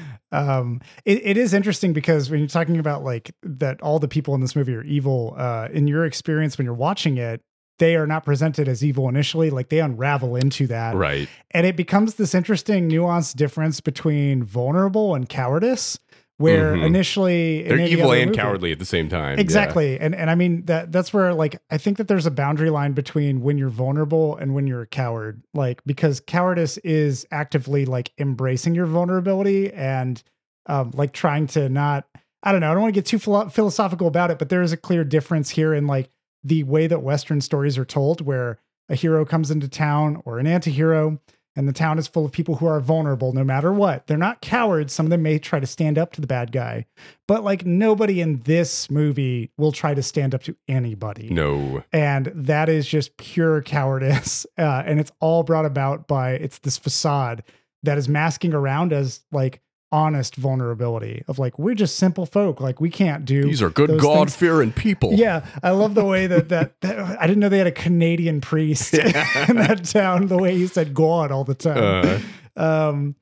[0.33, 4.35] um, it, it is interesting because when you're talking about like that all the people
[4.35, 7.43] in this movie are evil, uh, in your experience when you're watching it,
[7.79, 9.51] they are not presented as evil initially.
[9.51, 10.95] Like they unravel into that.
[10.95, 11.29] Right.
[11.51, 15.99] And it becomes this interesting nuanced difference between vulnerable and cowardice.
[16.43, 16.85] Where Mhm.
[16.87, 19.37] initially in They're evil and movie- cowardly at the same time.
[19.37, 19.41] yeah.
[19.41, 19.99] Exactly.
[19.99, 22.93] And and I mean that that's where like I think that there's a boundary line
[22.93, 25.43] between when you're vulnerable and when you're a coward.
[25.55, 30.23] Like because cowardice is actively like embracing your vulnerability and
[30.67, 32.07] um like trying to not
[32.43, 34.63] I don't know, I don't want to get too philo- philosophical about it, but there
[34.63, 36.11] is a clear difference here in like
[36.43, 40.47] the way that western stories are told where a hero comes into town or an
[40.49, 41.21] anti-hero
[41.55, 44.07] and the town is full of people who are vulnerable no matter what.
[44.07, 44.93] They're not cowards.
[44.93, 46.87] Some of them may try to stand up to the bad guy,
[47.29, 51.29] but like nobody in this movie will try to stand up to anybody.
[51.31, 51.85] No.
[51.93, 54.47] And that is just pure cowardice.
[54.59, 57.43] Uh, and it's all brought about by it's this facade
[57.83, 59.62] that is masking around as like
[59.93, 62.61] honest vulnerability of like, we're just simple folk.
[62.61, 65.13] Like, we can't do These are good god fearing people.
[65.13, 68.41] Yeah, I love the way that, that that I didn't know they had a Canadian
[68.41, 70.27] priest in that town.
[70.27, 72.23] The way he said God all the time.
[72.57, 73.17] Uh, um,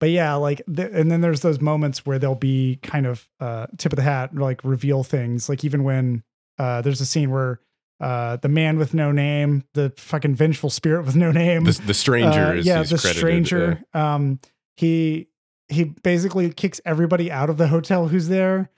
[0.00, 3.66] but yeah, like, th- and then there's those moments where they'll be kind of uh,
[3.78, 5.48] tip of the hat, like reveal things.
[5.48, 6.22] Like even when
[6.58, 7.60] uh, there's a scene where
[8.00, 11.94] uh, the man with no name, the fucking vengeful spirit with no name, the, the
[11.94, 13.84] stranger uh, is yeah, the credited, stranger.
[13.94, 14.40] Um,
[14.76, 15.28] he
[15.68, 18.70] he basically kicks everybody out of the hotel who's there,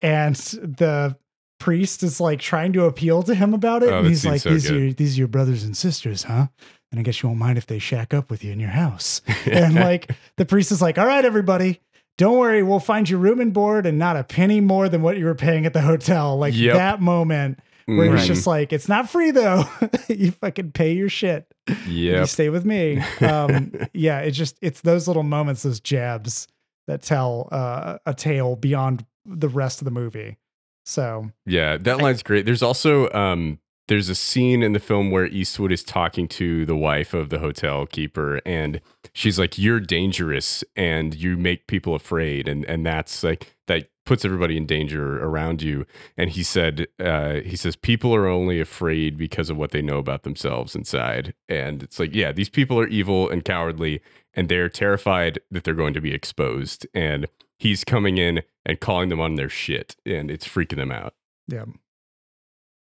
[0.00, 1.16] and the
[1.60, 3.90] priest is like trying to appeal to him about it.
[3.90, 6.48] Oh, and he's like, so "These are your, these are your brothers and sisters, huh?"
[6.90, 9.22] And I guess you won't mind if they shack up with you in your house.
[9.50, 11.80] and like the priest is like, "All right, everybody."
[12.18, 15.16] Don't worry, we'll find you room and board and not a penny more than what
[15.16, 16.36] you were paying at the hotel.
[16.36, 16.74] Like Yep.
[16.76, 18.14] that moment where Mhm.
[18.16, 19.64] it's just like, it's not free though.
[20.08, 21.46] you fucking pay your shit
[21.86, 23.02] Yeah, you stay with me.
[23.20, 26.48] Um, yeah, it's just it's those little moments, those jabs
[26.88, 30.36] that tell uh, a tale beyond the rest of the movie.
[30.84, 32.44] So Yeah, that line's great.
[32.44, 36.76] There's also um there's a scene in the film where Eastwood is talking to the
[36.76, 38.80] wife of the hotel keeper and
[39.12, 44.24] she's like you're dangerous and you make people afraid and and that's like that puts
[44.24, 45.86] everybody in danger around you.
[46.16, 49.98] And he said uh he says people are only afraid because of what they know
[49.98, 51.34] about themselves inside.
[51.48, 54.00] And it's like yeah these people are evil and cowardly
[54.34, 56.86] and they're terrified that they're going to be exposed.
[56.94, 61.14] And he's coming in and calling them on their shit and it's freaking them out.
[61.48, 61.64] Yeah,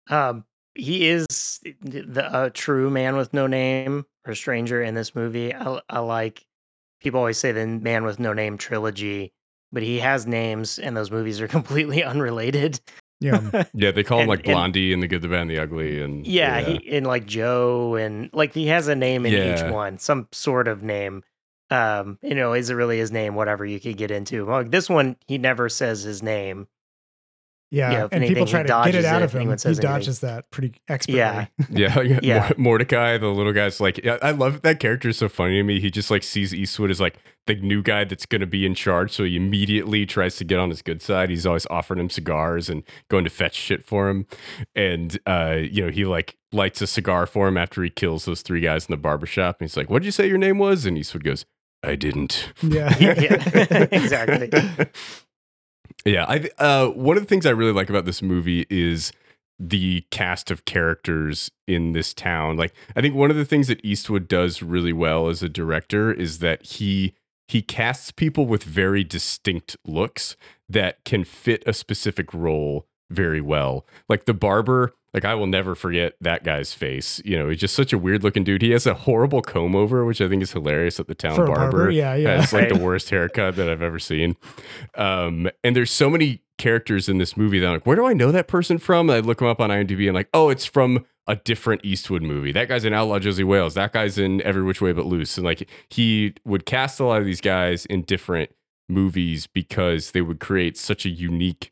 [0.10, 5.54] Um, he is the a true man with no name or stranger in this movie.
[5.54, 6.46] I, I like
[7.02, 9.34] people always say the man with no name trilogy,
[9.74, 12.80] but he has names, and those movies are completely unrelated.
[13.20, 16.02] yeah, Yeah, they call him like Blondie and the Good, the Bad, and the Ugly,
[16.02, 19.68] and Yeah, he and like Joe and like he has a name in Yeah.
[19.68, 21.24] each one, some sort of name.
[21.70, 23.34] Um, you know, is it really his name?
[23.36, 24.46] Whatever you could get into.
[24.46, 26.68] Like this one, he never says his name.
[27.74, 27.92] Yeah.
[27.92, 29.42] Yeah, if and people try to get it out it of him.
[29.42, 29.92] anyone He says anything.
[30.00, 31.18] dodges that pretty expertly.
[31.20, 31.48] Yeah.
[31.70, 32.20] yeah, yeah.
[32.22, 32.52] Yeah.
[32.58, 35.10] Mordecai, the little guy's like, yeah, I love that character.
[35.10, 35.80] is so funny to me.
[35.80, 38.74] He just like sees Eastwood as like the new guy that's going to be in
[38.76, 41.30] charge, so he immediately tries to get on his good side.
[41.30, 44.28] He's always offering him cigars and going to fetch shit for him,
[44.76, 48.44] and uh, you know, he like lights a cigar for him after he kills those
[48.44, 49.60] three guys in the barbershop.
[49.60, 51.46] And he's like, "What did you say your name was?" And Eastwood goes,
[51.84, 54.50] "I didn't." yeah, Yeah, exactly.
[56.06, 59.12] Yeah, I uh, one of the things I really like about this movie is
[59.60, 62.58] the cast of characters in this town.
[62.58, 66.12] Like, I think one of the things that Eastwood does really well as a director
[66.12, 67.14] is that he
[67.48, 70.36] he casts people with very distinct looks
[70.70, 73.86] that can fit a specific role very well.
[74.10, 77.22] Like the barber, like I will never forget that guy's face.
[77.24, 78.62] You know, he's just such a weird looking dude.
[78.62, 81.46] He has a horrible comb over, which I think is hilarious at the town For
[81.46, 81.62] barber.
[81.78, 82.42] barber, yeah, yeah.
[82.42, 84.36] It's like the worst haircut that I've ever seen.
[84.96, 88.14] Um, and there's so many characters in this movie that I'm like, where do I
[88.14, 89.10] know that person from?
[89.10, 92.22] And I look him up on IMDb and like, oh, it's from a different Eastwood
[92.22, 92.52] movie.
[92.52, 93.76] That guy's in Outlaw Josey Wales.
[93.76, 95.38] That guy's in Every Which Way But Loose.
[95.38, 98.52] And like he would cast a lot of these guys in different
[98.90, 101.72] movies because they would create such a unique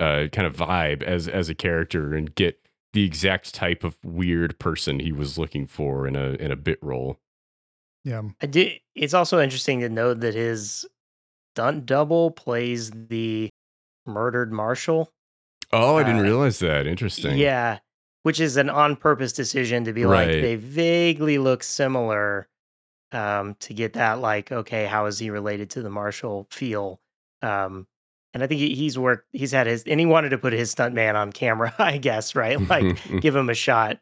[0.00, 2.60] uh, kind of vibe as as a character and get
[2.92, 6.78] the exact type of weird person he was looking for in a in a bit
[6.82, 7.18] role.
[8.04, 8.22] yeah.
[8.42, 8.80] I did.
[8.94, 10.86] It's also interesting to note that his
[11.54, 13.48] stunt double plays the
[14.06, 15.10] murdered marshal.
[15.72, 16.86] Oh, I didn't Uh, realize that.
[16.86, 17.36] Interesting.
[17.38, 17.78] Yeah,
[18.22, 22.46] which is an on purpose decision to be like they vaguely look similar,
[23.12, 27.00] um, to get that like, okay, how is he related to the Marshal feel?
[27.42, 27.86] Um,
[28.34, 30.74] and I think he, he's worked, he's had his, and he wanted to put his
[30.74, 32.60] stuntman on camera, I guess, right?
[32.68, 33.98] Like, give him a shot.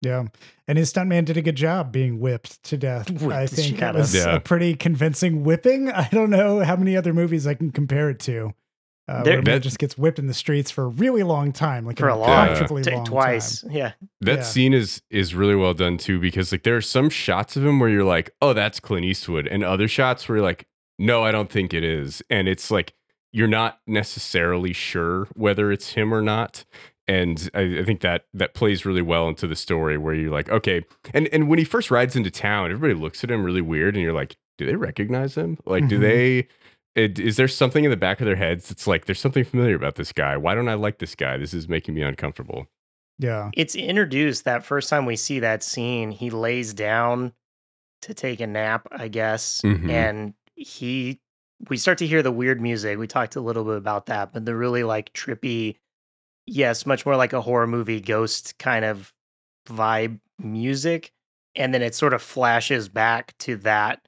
[0.00, 0.24] Yeah.
[0.66, 3.08] And his stuntman did a good job being whipped to death.
[3.22, 4.14] Whipped I think shit it was.
[4.14, 4.34] Yeah.
[4.36, 5.90] a pretty convincing whipping.
[5.90, 8.52] I don't know how many other movies I can compare it to.
[9.08, 11.22] Uh, There- where a man That- just gets whipped in the streets for a really
[11.22, 13.60] long time, like For a long uncomfortably long twice.
[13.62, 13.70] time.
[13.70, 13.92] Yeah.
[14.22, 14.42] That Yeah.
[14.42, 17.78] scene is is really well done too because like there are some shots of him
[17.78, 20.66] where you're like, "Oh, that's Clint Eastwood," and other shots where you're like,
[20.98, 22.94] "No, I don't think it is," and it's like
[23.32, 26.64] you're not necessarily sure whether it's him or not.
[27.08, 30.48] And I, I think that that plays really well into the story where you're like,
[30.50, 33.94] okay, and and when he first rides into town, everybody looks at him really weird,
[33.96, 35.58] and you're like, do they recognize him?
[35.66, 36.00] Like, do Mhm.
[36.00, 36.48] they?
[36.94, 39.74] It, is there something in the back of their heads that's like, there's something familiar
[39.74, 40.36] about this guy?
[40.36, 41.38] Why don't I like this guy?
[41.38, 42.66] This is making me uncomfortable.
[43.18, 43.50] Yeah.
[43.56, 47.32] It's introduced that first time we see that scene, he lays down
[48.02, 49.62] to take a nap, I guess.
[49.62, 49.88] Mhm.
[49.90, 51.21] And he,
[51.68, 52.98] we start to hear the weird music.
[52.98, 55.76] We talked a little bit about that, but the really like trippy,
[56.46, 59.12] yes, much more like a horror movie ghost kind of
[59.68, 61.12] vibe music.
[61.54, 64.06] And then it sort of flashes back to that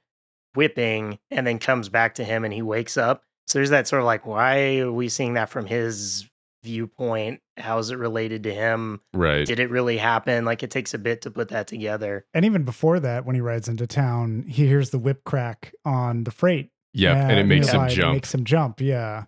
[0.55, 3.23] whipping and then comes back to him and he wakes up.
[3.47, 6.27] So there's that sort of like, why are we seeing that from his
[6.63, 7.41] viewpoint?
[7.57, 8.99] How is it related to him?
[9.13, 9.45] Right.
[9.45, 10.45] Did it really happen?
[10.45, 12.25] Like it takes a bit to put that together.
[12.33, 16.23] And even before that, when he rides into town, he hears the whip crack on
[16.23, 16.71] the freight.
[16.95, 17.91] Yeah, and it makes him nearby.
[17.91, 18.13] It jump.
[18.13, 18.81] makes him jump.
[18.81, 19.25] Yeah.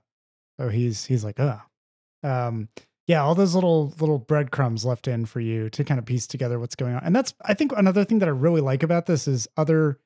[0.59, 1.57] So he's he's like, uh.
[2.23, 2.69] Um,
[3.05, 6.59] yeah, all those little little breadcrumbs left in for you to kind of piece together
[6.59, 7.01] what's going on.
[7.03, 9.99] And that's I think another thing that I really like about this is other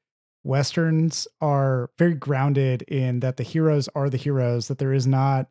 [0.43, 5.47] westerns are very grounded in that the heroes are the heroes, that there is not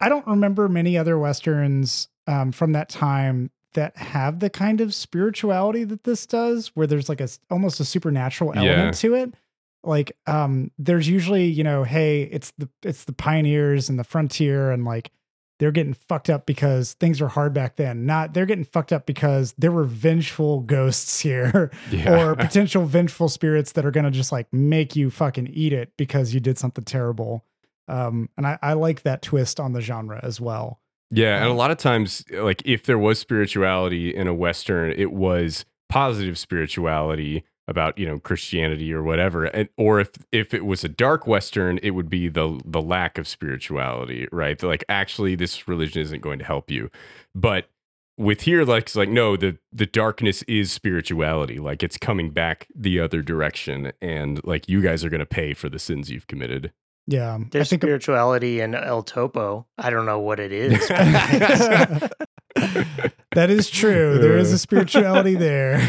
[0.00, 4.94] I don't remember many other westerns um, from that time that have the kind of
[4.94, 8.62] spirituality that this does, where there's like a almost a supernatural Yeah.
[8.62, 9.34] element to it.
[9.84, 14.70] Like, um, there's usually you know, hey, it's the it's the pioneers and the frontier,
[14.70, 15.10] and like
[15.58, 18.04] they're getting fucked up because things were hard back then.
[18.06, 22.20] Not they're getting fucked up because there were vengeful ghosts here Yeah.
[22.30, 26.34] or potential vengeful spirits that are gonna just like make you fucking eat it because
[26.34, 27.44] you did something terrible.
[27.88, 30.80] Um, and I, I like that twist on the genre as well.
[31.10, 34.92] Yeah, and a Um, lot of times, like if there was spirituality in a western,
[34.92, 40.64] it was positive spirituality about you know Christianity or whatever, and or if if it
[40.64, 44.62] was a dark western, it would be the the lack of spirituality, right?
[44.62, 46.88] Like actually, this religion isn't going to help you,
[47.34, 47.68] but
[48.16, 52.68] with here, like it's like no, the the darkness is spirituality, like it's coming back
[52.74, 56.28] the other direction, and like you guys are going to pay for the sins you've
[56.28, 56.72] committed.
[57.06, 57.34] Yeah.
[57.34, 59.66] I There's think spirituality in El Topo.
[59.76, 60.88] I don't know what it is.
[63.34, 64.18] that is true.
[64.18, 65.80] There is a spirituality there.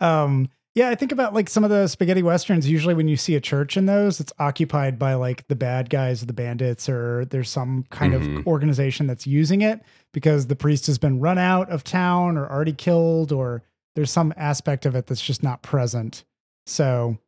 [0.00, 2.68] Um, yeah, I think about like some of the spaghetti westerns.
[2.68, 6.22] Usually, when you see a church in those, it's occupied by like the bad guys
[6.22, 8.38] or the bandits, or there's some kind Mhm.
[8.40, 9.80] of organization that's using it
[10.12, 13.62] because the priest has been run out of town or already killed, or
[13.94, 16.24] there's some aspect of it that's just not present.
[16.66, 17.18] So,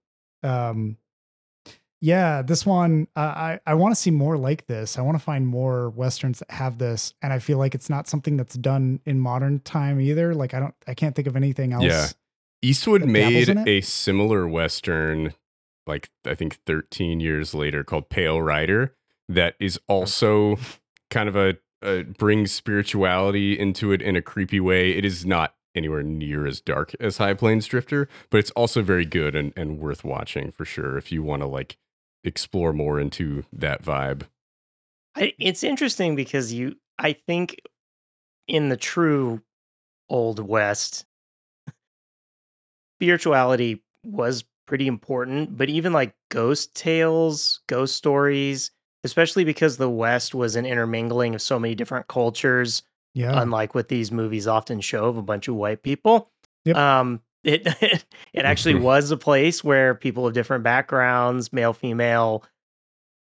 [0.43, 0.97] um,
[2.01, 4.99] yeah, this one uh, I I want to see more like this.
[4.99, 8.09] I want to find more westerns that have this, and I feel like it's not
[8.09, 10.35] something that's done in modern time either.
[10.35, 11.85] Like I don't, I can't think of anything else.
[11.85, 12.07] Yeah.
[12.63, 15.35] Eastwood made a similar western,
[15.87, 18.95] like I think 13 years later, called Pale Rider,
[19.29, 20.57] that is also
[21.11, 24.91] kind of a, a brings spirituality into it in a creepy way.
[24.91, 29.05] It is not anywhere near as dark as High Plains Drifter, but it's also very
[29.05, 31.77] good and, and worth watching for sure if you want to like
[32.25, 34.23] explore more into that vibe.
[35.15, 37.61] I, it's interesting because you, I think,
[38.49, 39.43] in the true
[40.09, 41.05] old west,
[42.97, 45.57] spirituality was pretty important.
[45.57, 48.71] But even like ghost tales, ghost stories,
[49.05, 52.83] especially because the west was an intermingling of so many different cultures,
[53.15, 56.31] yeah, unlike what these movies often show of a bunch of white people.
[56.65, 56.77] Yep.
[56.77, 57.67] Um, it
[58.33, 62.45] it actually was a place where people of different backgrounds, male, female,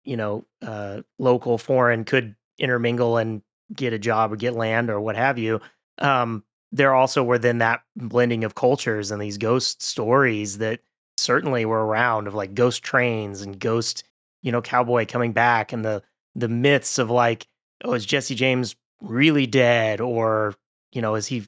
[0.03, 3.41] you know, uh, local, foreign, could intermingle and
[3.73, 5.61] get a job or get land or what have you.
[5.99, 10.81] Um, there also were then that blending of cultures and these ghost stories that
[11.17, 14.03] certainly were around of like ghost trains and ghost,
[14.41, 16.01] you know, cowboy coming back and the
[16.35, 17.47] the myths of like,
[17.83, 20.55] oh, is Jesse James really dead or
[20.91, 21.47] you know, is he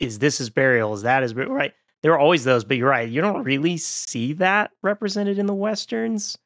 [0.00, 0.94] is this his burial?
[0.94, 1.34] Is that his?
[1.34, 1.72] Right.
[2.02, 3.08] There are always those, but you're right.
[3.08, 6.36] You don't really see that represented in the westerns.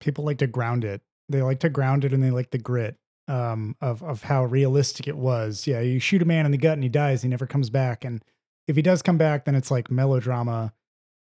[0.00, 1.00] people like to ground it.
[1.30, 2.96] They like to ground it, and they like the grit
[3.28, 5.66] um, of of how realistic it was.
[5.66, 7.22] Yeah, you shoot a man in the gut and he dies.
[7.22, 8.22] He never comes back, and
[8.68, 10.72] if he does come back, then it's like melodrama.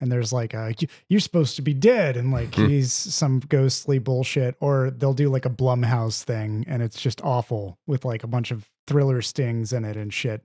[0.00, 2.66] and there's like a "You- you're supposed to be dead and like Hmm.
[2.66, 7.78] he's some ghostly bullshit or they'll do like a blumhouse thing and it's just awful
[7.86, 10.42] with like a bunch of thriller stings in it and shit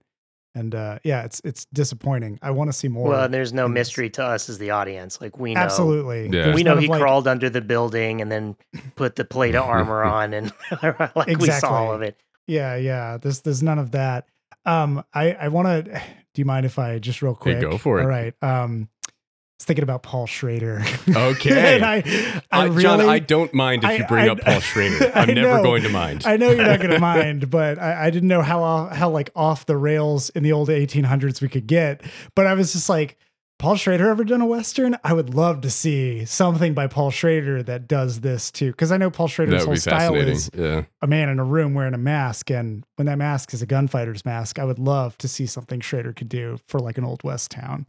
[0.55, 3.65] and uh yeah it's it's disappointing i want to see more well, and there's no
[3.67, 3.87] in this.
[3.87, 5.21] mystery to us as the audience.
[5.21, 6.43] Like we know, absolutely Yeah.
[6.45, 8.55] There's we know he like- crawled under the building and then
[8.95, 10.51] put the plate of armor on, and
[11.15, 12.17] like we saw all of it.
[12.47, 14.25] yeah yeah there's there's none of that
[14.65, 15.83] um i i want to
[16.33, 18.03] do you mind if i just real Hey, quick go for it.
[18.03, 19.18] all right um I
[19.59, 20.81] was thinking about Paul Schrader.
[21.07, 21.81] Okay.
[21.83, 25.11] I, I really, John, I don't mind if you bring I- up Paul Schrader.
[25.15, 25.63] I'm never know.
[25.63, 26.23] going to mind.
[26.25, 29.29] I know you're not going to mind, but I, I didn't know how how like
[29.35, 32.01] off the rails in the old 1800s we could get.
[32.35, 33.17] But I was just like,
[33.57, 34.97] Paul Schrader ever done a western?
[35.03, 38.95] I would love to see something by Paul Schrader that does this too, because I
[38.95, 40.83] know Paul Schrader's whole style is Yeah.
[41.01, 44.23] a man in a room wearing a mask, and when that mask is a gunfighter's
[44.23, 47.51] mask, I would love to see something Schrader could do for like an old west
[47.51, 47.85] town.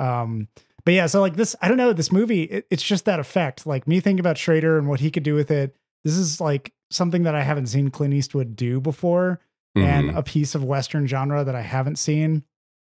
[0.00, 0.48] Um,
[0.84, 3.66] but yeah, so like this, I don't know, this movie, it, it's just that effect.
[3.66, 5.74] Like me thinking about Schrader and what he could do with it.
[6.04, 9.40] This is like something that I haven't seen Clint Eastwood do before,
[9.74, 10.16] and Mhm.
[10.16, 12.44] a piece of Western genre that I haven't seen.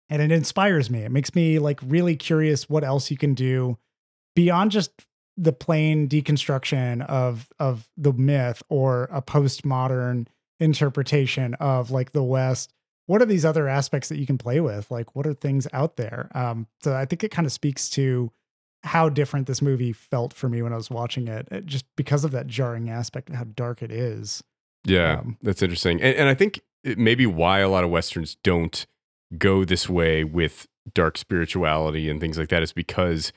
[0.09, 0.99] And it inspires me.
[1.03, 3.77] It makes me like really curious what else you can do
[4.35, 4.91] beyond just
[5.37, 10.27] the plain deconstruction of of the myth or a postmodern
[10.59, 12.73] interpretation of like the West.
[13.09, 14.91] What are these other aspects that you can play with?
[14.91, 16.29] Like, what are things out there?
[16.35, 18.31] Um, so I think it kind of speaks to
[18.83, 22.23] how different this movie felt for me when I was watching it, it- just because
[22.23, 24.43] of that jarring aspect of how dark it is.
[24.85, 25.99] Yeah, Um, that's interesting.
[26.03, 28.85] And, and I think maybe why a lot of Westerns don't
[29.39, 33.33] go this way with dark spirituality and things like that is because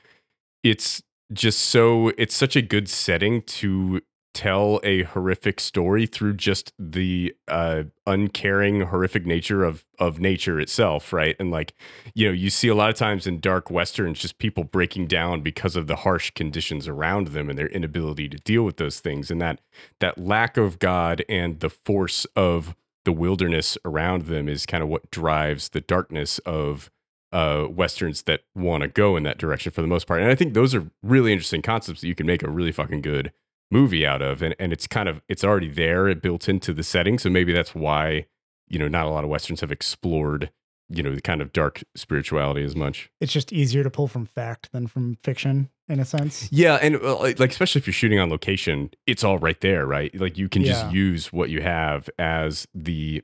[0.63, 1.01] it's
[1.33, 4.01] just so, it's such a good setting to
[4.33, 11.13] tell a horrific story through just the uh, uncaring, horrific nature of, of nature itself,
[11.13, 11.35] right?
[11.39, 11.73] And like,
[12.15, 15.41] you know, you see a lot of times in dark Westerns, just people breaking down
[15.41, 19.29] because of the harsh conditions around them and their inability to deal with those things.
[19.29, 19.61] And that
[19.99, 22.75] that lack of God and the force of
[23.05, 26.89] the wilderness around them is kind of what drives the darkness of
[27.33, 30.21] uh, westerns that want to go in that direction for the most part.
[30.21, 33.01] And I think those are really interesting concepts that you can make a really fucking
[33.01, 33.31] good
[33.73, 34.41] movie out of.
[34.41, 37.17] And and it's kind of it's already there, it built into the setting.
[37.19, 38.27] So maybe that's why
[38.69, 40.51] you know not a lot of westerns have explored
[40.89, 43.09] you know the kind of dark spirituality as much.
[43.19, 46.49] It's just easier to pull from fact than from fiction in a sense.
[46.51, 50.13] Yeah, and uh, like especially if you're shooting on location, it's all right there, right?
[50.19, 50.73] Like you can Yeah.
[50.73, 53.23] just use what you have as the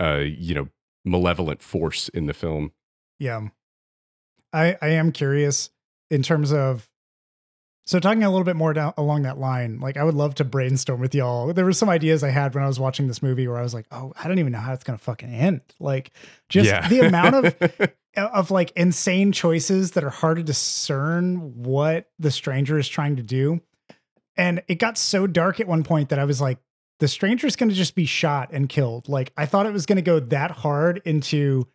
[0.00, 0.68] uh you know
[1.04, 2.72] malevolent force in the film.
[3.18, 3.48] Yeah.
[4.52, 5.70] I I am curious
[6.10, 6.88] in terms of
[7.92, 10.44] so talking a little bit more down along that line, like I would love to
[10.44, 11.52] brainstorm with y'all.
[11.52, 13.74] There were some ideas I had when I was watching this movie where I was
[13.74, 16.10] like, "Oh, I don't even know how it's going to fucking end." Like
[16.48, 16.88] just Yeah.
[16.88, 22.78] the amount of of like insane choices that are hard to discern what the stranger
[22.78, 23.60] is trying to do.
[24.36, 26.58] And it got so dark at one point that I was like,
[27.00, 29.08] the stranger's going to just be shot and killed.
[29.08, 31.68] Like I thought it was going to go that hard into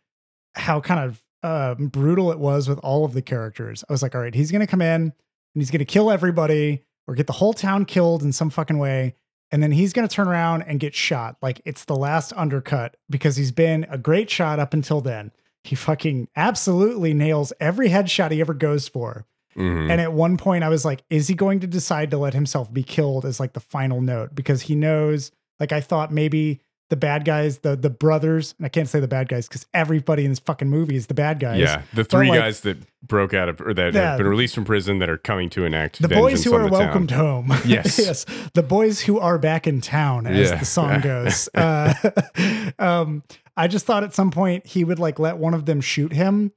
[0.56, 3.84] how kind of uh, brutal it was with all of the characters.
[3.88, 5.14] I was like, all right, he's going to come in
[5.58, 8.78] and he's going to kill everybody or get the whole town killed in some fucking
[8.78, 9.16] way.
[9.50, 11.36] And then he's going to turn around and get shot.
[11.42, 15.32] Like it's the last undercut because he's been a great shot up until then.
[15.64, 19.26] He fucking absolutely nails every headshot he ever goes for.
[19.56, 19.90] Mhm.
[19.90, 22.72] And at one point, I was like, is he going to decide to let himself
[22.72, 24.36] be killed as like the final note?
[24.36, 28.70] Because he knows, like, I thought maybe the bad guys, the the brothers, and I
[28.70, 31.60] can't say the bad guys because everybody in this fucking movie is the bad guys.
[31.60, 34.10] yeah, the three like- guys that broke out of or that Yeah.
[34.12, 36.70] have been released from prison that are coming to enact The boys who are the
[36.70, 36.80] town.
[36.80, 37.54] welcomed home.
[37.66, 38.00] Yes.
[38.00, 38.26] yes.
[38.54, 40.58] The boys who are back in town, as Yeah.
[40.58, 41.48] the song goes.
[41.54, 41.94] uh,
[42.80, 43.24] um,
[43.56, 46.52] I just thought at some point he would like let one of them shoot him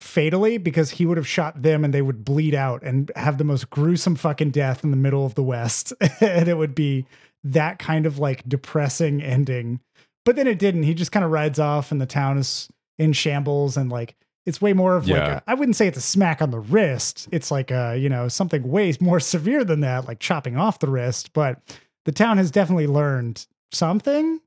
[0.00, 3.44] fatally because he would have shot them and they would bleed out and have the
[3.44, 5.92] most gruesome fucking death in the middle of the West.
[6.20, 7.06] and it would be
[7.44, 9.80] that kind of like depressing ending.
[10.24, 10.84] But then it didn't.
[10.84, 12.68] He just kind of rides off and the town is
[12.98, 14.16] in shambles and like
[14.46, 15.36] it's way more of like Yeah.
[15.46, 17.28] a, I wouldn't say it's a smack on the wrist.
[17.32, 20.88] It's like a, you know, something way more severe than that, like chopping off the
[20.90, 21.32] wrist.
[21.32, 21.60] But
[22.04, 24.40] the town has definitely learned something,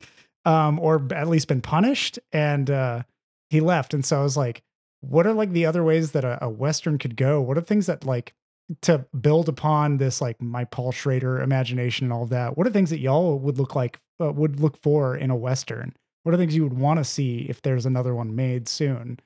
[0.45, 2.19] um, or at least been punished.
[2.31, 3.03] And uh,
[3.49, 3.93] he left.
[3.93, 4.61] And so I was like,
[5.01, 7.41] what are like the other ways that a, a Western could go?
[7.41, 8.33] What are things that like
[8.81, 12.57] to build upon this, like my Paul Schrader imagination and all of that?
[12.57, 15.95] What are things that y'all would look like, uh, would look for in a Western?
[16.23, 19.19] What are things you would want to see if there's another one made soon?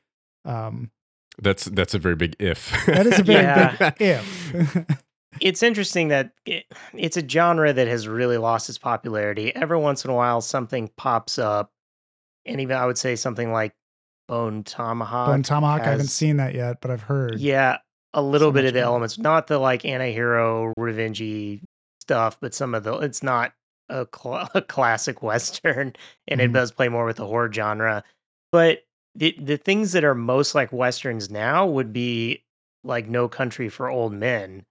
[0.45, 0.91] Um,
[1.41, 2.71] That's that's a very big if.
[2.85, 3.75] that is a very Yeah.
[3.77, 4.85] big if.
[5.39, 9.55] it's interesting that it, it's a genre that has really lost its popularity.
[9.55, 11.71] Every once in a while, something pops up,
[12.45, 13.73] and even I would say something like
[14.27, 15.27] Bone Tomahawk.
[15.29, 17.39] Bone Tomahawk, I haven't seen that yet, but I've heard.
[17.39, 17.77] Yeah,
[18.13, 21.61] a little So bit of the elements, not the like anti-hero revengey
[22.01, 23.53] stuff, but some of the it's not
[23.89, 25.93] a, cl- a classic western
[26.27, 26.45] and Mhm.
[26.45, 28.03] it does play more with the horror genre.
[28.51, 28.83] But
[29.15, 32.43] the the things that are most like westerns now would be
[32.83, 34.65] like No Country for Old Men.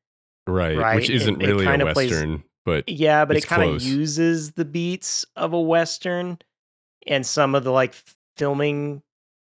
[0.47, 0.76] Right.
[0.76, 3.82] Right, Which isn't it really a kinda plays- western, but Yeah, but it kind of
[3.82, 6.38] uses the beats of a western
[7.07, 7.95] and some of the like
[8.36, 9.03] filming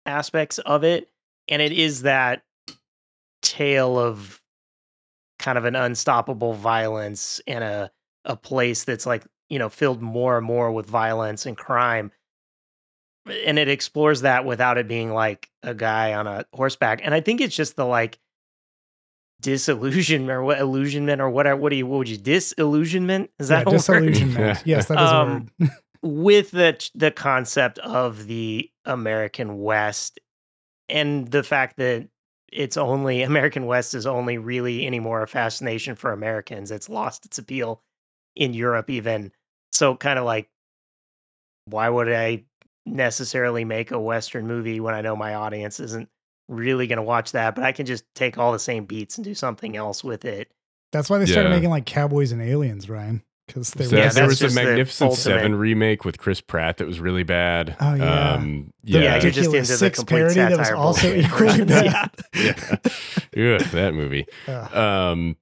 [0.05, 1.09] aspects of it,
[1.47, 2.43] and it is that
[3.59, 4.41] tale of
[5.39, 7.91] kind of an unstoppable violence in a
[8.25, 12.11] a place that's like you know filled more and more with violence and crime
[13.45, 17.21] and it explores that without it being like a guy on a horseback and i
[17.21, 18.17] think it's just the like
[19.41, 23.59] disillusionment or what illusionment or whatever what do you what would you disillusionment is that
[23.59, 23.77] yeah, a word?
[23.77, 24.63] disillusionment.
[24.65, 25.71] yes, that is Um, a word.
[26.01, 30.19] with the the concept of the American West
[30.89, 32.07] and the fact that
[32.51, 36.71] it's only American West is only really anymore a fascination for Americans.
[36.71, 37.81] It's lost its appeal
[38.35, 39.31] in Europe even.
[39.71, 40.49] So kind of like
[41.65, 42.43] why would I
[42.85, 46.09] necessarily make a western movie when I know my audience isn't
[46.47, 49.25] really going to watch that, but I can just take all the same beats and
[49.25, 50.51] do something else with it.
[50.91, 51.55] That's why they started Yeah.
[51.55, 53.21] making like Cowboys and Aliens, Ryan.
[53.49, 56.41] Because they So were Yeah, there was a just the Magnificent Seven remake with Chris
[56.41, 57.75] Pratt that was really bad.
[57.79, 58.33] Oh, yeah.
[58.33, 58.99] Um, yeah.
[59.01, 61.25] Yeah, you're just into the six complete parody that was also bullshit.
[61.25, 62.07] equally Yeah.
[62.33, 62.91] bad.
[63.35, 63.55] yeah.
[63.55, 64.25] Ugh, that movie.
[64.47, 64.73] Ugh.
[64.75, 65.35] Um,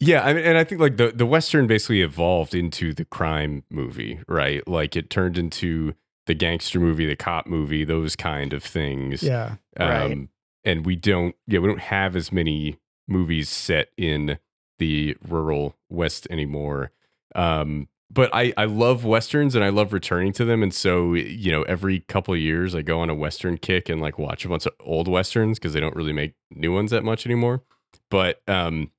[0.00, 3.64] yeah, I mean, and I think like the the western basically evolved into the crime
[3.68, 4.66] movie, right?
[4.68, 5.94] Like it turned into
[6.26, 9.22] the gangster movie, the cop movie, those kind of things.
[9.22, 9.56] yeah.
[9.78, 10.12] Right.
[10.12, 10.28] Um,
[10.64, 12.78] and we don't, yeah, we don't have as many
[13.08, 14.38] movies set in
[14.78, 16.90] the rural West anymore.
[17.34, 20.62] Um, but I, I love westerns and I love returning to them.
[20.62, 24.00] And so, you know, every couple of years I go on a western kick and
[24.00, 27.04] like watch a bunch of old westerns because they don't really make new ones that
[27.04, 27.62] much anymore.
[28.10, 28.90] But um,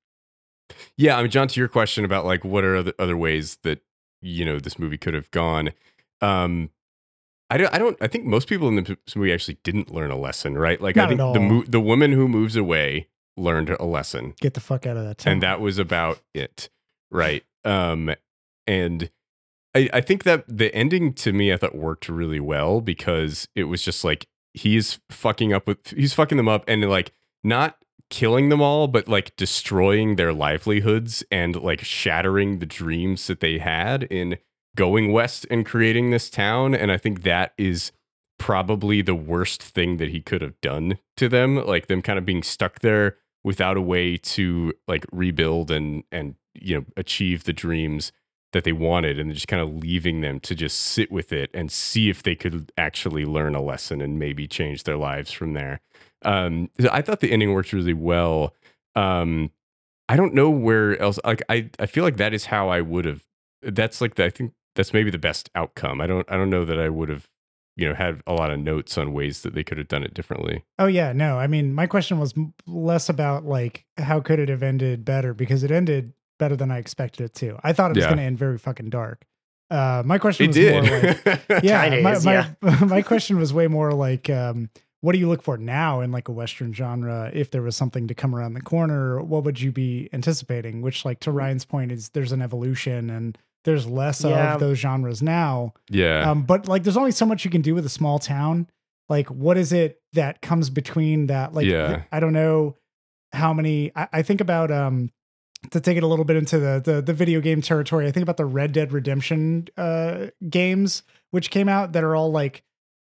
[0.95, 3.81] yeah, I mean, John, to your question about like what are other, other ways that
[4.21, 5.71] you know this movie could have gone.
[6.21, 6.69] Um,
[7.49, 7.97] I don't, I don't.
[8.01, 10.79] I think most people in the movie actually didn't learn a lesson, right?
[10.79, 13.07] Like, I think the mo- the woman who moves away
[13.37, 15.33] learned a lesson, Get the fuck out of that town.
[15.33, 16.69] and that was about it,
[17.09, 17.43] right?
[17.65, 18.13] Um,
[18.67, 19.09] and
[19.75, 23.65] I, I think that the ending to me, I thought worked really well because it
[23.65, 27.11] was just like he's fucking up with, he's fucking them up, and like
[27.43, 27.77] not
[28.09, 33.59] killing them all, but like destroying their livelihoods and like shattering the dreams that they
[33.59, 34.37] had in
[34.75, 36.73] going west and creating this town.
[36.73, 37.91] And I think that is
[38.39, 42.25] probably the worst thing that he could have done to them, like them kind of
[42.25, 47.53] being stuck there without a way to like rebuild and and you know achieve the
[47.53, 48.11] dreams
[48.51, 51.71] that they wanted and just kind of leaving them to just sit with it and
[51.71, 55.81] see if they could actually learn a lesson and maybe change their lives from there.
[56.23, 58.55] Um, so I thought the ending worked really well.
[58.95, 59.51] Um,
[60.07, 61.19] I don't know where else.
[61.23, 63.23] Like I, I feel like that is how I would have.
[63.61, 66.01] That's like the, I think that's maybe the best outcome.
[66.01, 67.29] I don't, I don't know that I would have,
[67.75, 70.13] you know, had a lot of notes on ways that they could have done it
[70.15, 70.65] differently.
[70.79, 71.37] Oh yeah, no.
[71.37, 72.33] I mean, my question was
[72.65, 76.79] less about like how could it have ended better because it ended better than I
[76.79, 77.59] expected it to.
[77.63, 78.09] I thought it was Yeah.
[78.09, 79.23] going to end very fucking dark.
[79.69, 80.83] Uh, my question It was did.
[80.83, 80.99] more
[81.53, 82.49] like, yeah, my, is, my, yeah.
[82.87, 84.69] my question was way more like, um,
[85.01, 87.29] what do you look for now in like a Western genre?
[87.33, 90.81] If there was something to come around the corner, what would you be anticipating?
[90.81, 94.55] Which, like to Ryan's point, is there's an evolution and there's less Yeah.
[94.55, 95.73] of those genres now.
[95.89, 96.29] yeah.
[96.29, 98.67] Um, but like, there's only so much you can do with a small town.
[99.07, 101.53] Like, what is it that comes between that?
[101.53, 102.03] Like, Yeah.
[102.11, 102.75] I don't know
[103.33, 103.91] how many.
[103.95, 105.11] I, I think about um
[105.71, 108.07] to take it a little bit into the, the the video game territory.
[108.07, 112.31] I think about the Red Dead Redemption uh games which came out that are all
[112.31, 112.63] like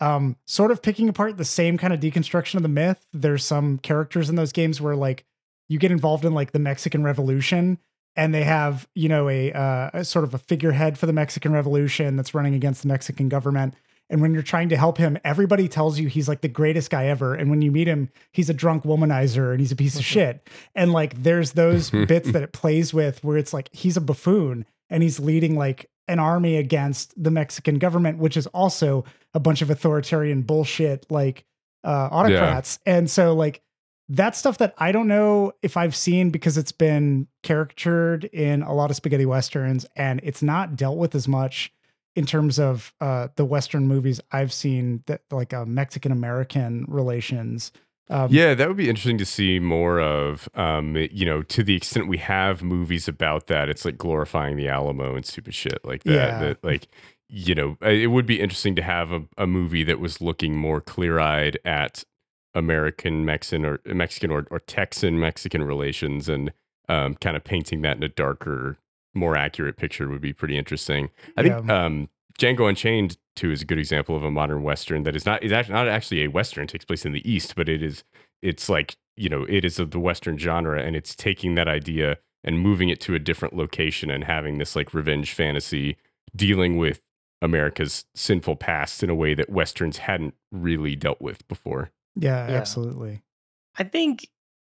[0.00, 3.04] um sort of picking apart the same kind of deconstruction of the myth.
[3.12, 5.24] There's some characters in those games where like
[5.68, 7.78] you get involved in like the Mexican Revolution
[8.16, 11.52] and they have you know a, uh, a sort of a figurehead for the Mexican
[11.52, 13.74] Revolution that's running against the Mexican government.
[14.08, 17.06] And when you're trying to help him, everybody tells you he's like the greatest guy
[17.06, 17.34] ever.
[17.34, 20.48] And when you meet him, he's a drunk womanizer and he's a piece of shit.
[20.74, 24.64] And like there's those bits that it plays with where it's like he's a buffoon
[24.90, 29.04] and he's leading like an army against the Mexican government, which is also
[29.34, 31.44] a bunch of authoritarian bullshit like
[31.82, 32.78] uh autocrats.
[32.86, 33.62] And so like
[34.08, 38.72] that's stuff that I don't know if I've seen because it's been caricatured in a
[38.72, 41.72] lot of spaghetti westerns and it's not dealt with as much
[42.16, 47.70] in terms of uh, the Western movies I've seen that like uh, Mexican American relations.
[48.08, 50.48] Um, yeah, that would be interesting to see more of.
[50.54, 54.68] Um, you know, to the extent we have movies about that, it's like glorifying the
[54.68, 56.12] Alamo and stupid shit like that.
[56.12, 56.38] Yeah.
[56.40, 56.88] That like,
[57.28, 60.56] you know, uh, it would be interesting to have a, a movie that was looking
[60.56, 62.04] more clear eyed at
[62.54, 66.52] American Mexican or Mexican or, or Texan Mexican relations and
[66.88, 68.78] um, kind of painting that in a darker,
[69.16, 71.10] more accurate picture would be pretty interesting.
[71.36, 72.08] I think um,
[72.38, 75.52] Django Unchained too is a good example of a modern western that is not is
[75.52, 76.64] actually not actually a western.
[76.64, 78.04] It takes place in the East, but it is
[78.42, 82.18] it's like you know it is of the western genre, and it's taking that idea
[82.44, 85.96] and moving it to a different location and having this like revenge fantasy
[86.36, 87.00] dealing with
[87.42, 91.90] America's sinful past in a way that westerns hadn't really dealt with before.
[92.14, 92.56] Yeah, Yeah.
[92.56, 93.22] absolutely.
[93.78, 94.28] I think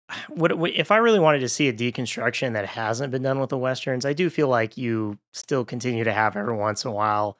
[0.28, 3.58] what if I really wanted to see a deconstruction that hasn't been done with the
[3.58, 7.38] westerns, I do feel like you still continue to have every once in a while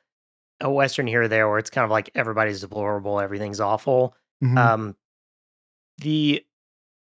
[0.61, 4.15] a western here or there where it's kind of like everybody's deplorable, everything's awful.
[4.43, 4.59] Mhm.
[4.59, 4.97] Um,
[5.99, 6.45] the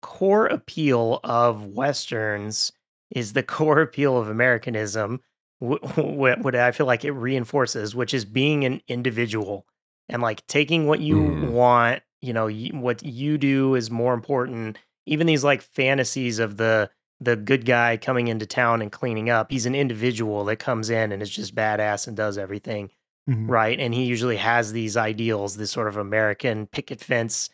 [0.02, 2.72] core appeal of westerns
[3.10, 5.20] is the core appeal of Americanism.
[5.60, 9.66] wh- wh- What I feel like it reinforces, which is being an individual
[10.08, 11.50] and like taking what you Mhm.
[11.52, 12.02] want.
[12.22, 14.78] You know, y- what you do is more important.
[15.08, 16.90] Even these like fantasies of the
[17.20, 19.50] the good guy coming into town and cleaning up.
[19.50, 22.90] He's an individual that comes in and is just badass and does everything
[23.28, 23.48] Mhm.
[23.48, 23.78] right?
[23.78, 27.50] And he usually has these ideals, this sort of American picket fence,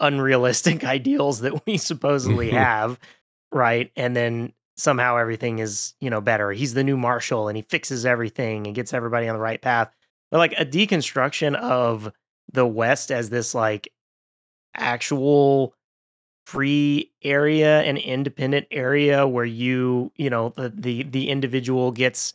[0.00, 2.98] unrealistic ideals that we supposedly have,
[3.52, 3.90] right?
[3.96, 6.52] And then somehow everything is, you know, better.
[6.52, 9.90] He's the new marshal and he fixes everything and gets everybody on the right path.
[10.30, 12.12] But like a deconstruction of
[12.52, 13.88] the West as this like
[14.74, 15.74] actual
[16.48, 22.32] free area and independent area where you, you know, the the the individual gets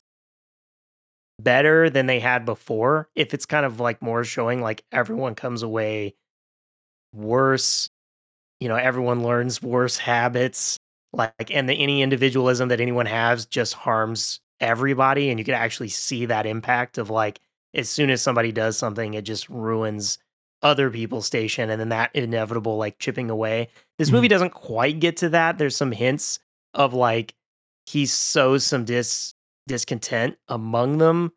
[1.39, 5.63] better than they had before if it's kind of like more showing like everyone comes
[5.63, 6.13] away
[7.11, 7.89] worse
[8.59, 10.79] you know everyone learns worse habits
[11.11, 15.89] like and the, any individualism that anyone has just harms everybody and you can actually
[15.89, 17.39] see that impact of like
[17.73, 20.19] as soon as somebody does something it just ruins
[20.63, 23.67] other people's station and then that inevitable like chipping away.
[23.99, 24.13] This Mhm.
[24.13, 25.57] movie doesn't quite get to that.
[25.57, 26.39] There's some hints
[26.73, 27.35] of like
[27.85, 29.33] he sows some dis
[29.67, 31.31] discontent among them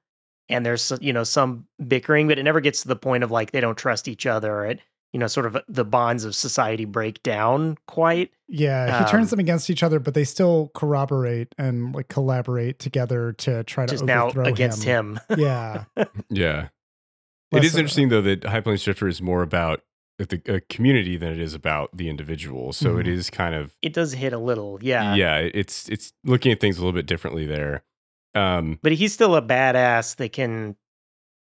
[0.49, 3.51] and there's you know some bickering but it never gets to the point of like
[3.53, 4.81] they don't trust each other or it
[5.13, 9.31] you know sort of the bonds of society break down quite Yeah, he turns Um,
[9.31, 13.91] them against each other, but they still corroborate and like collaborate together to try to
[13.93, 15.85] just now overthrow against him, Yeah,
[16.31, 16.69] Yeah.
[17.53, 19.83] Less it is of a- interesting though that High Plains Drifter is more about
[20.19, 22.73] the a community than it is about the individual.
[22.73, 23.13] So it Mhm.
[23.13, 26.79] is kind of it does hit a little yeah yeah, it's it's looking at things
[26.79, 27.85] a little bit differently there.
[28.35, 30.77] Um but he's still a badass that can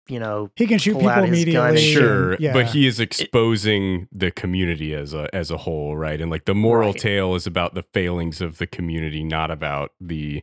[0.08, 1.92] you know he can shoot people out his gun immediately.
[1.92, 6.20] sure, and- yeah, but he is exposing the community as a as a whole, right?
[6.20, 7.00] And like the moral Right.
[7.00, 10.42] tale is about the failings of the community, not about the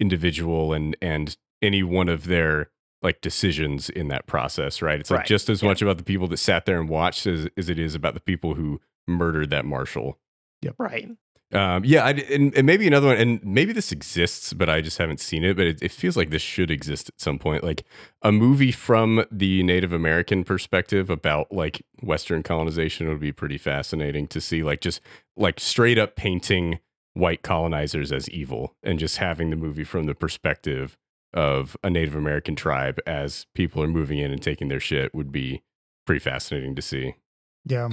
[0.00, 2.70] individual and and any one of their
[3.02, 4.98] like decisions in that process, right?
[4.98, 5.68] It's like Right, just as yeah.
[5.68, 8.20] much about the people that sat there and watched as, as it is about the
[8.20, 10.18] people who murdered that marshal.
[10.62, 10.74] Yep.
[10.78, 11.10] Right
[11.52, 14.98] Um, yeah, I, and, and maybe another one, and maybe this exists, but I just
[14.98, 15.56] haven't seen it.
[15.56, 17.84] But it, it feels like this should exist at some point, like
[18.22, 24.26] a movie from the Native American perspective about like Western colonization would be pretty fascinating
[24.28, 25.00] to see, like just
[25.36, 26.80] like straight up painting
[27.14, 30.98] white colonizers as evil, and just having the movie from the perspective
[31.36, 35.30] of a Native American tribe as people are moving in and taking their shit would
[35.30, 35.62] be
[36.06, 37.14] pretty fascinating to see.
[37.64, 37.88] yeah.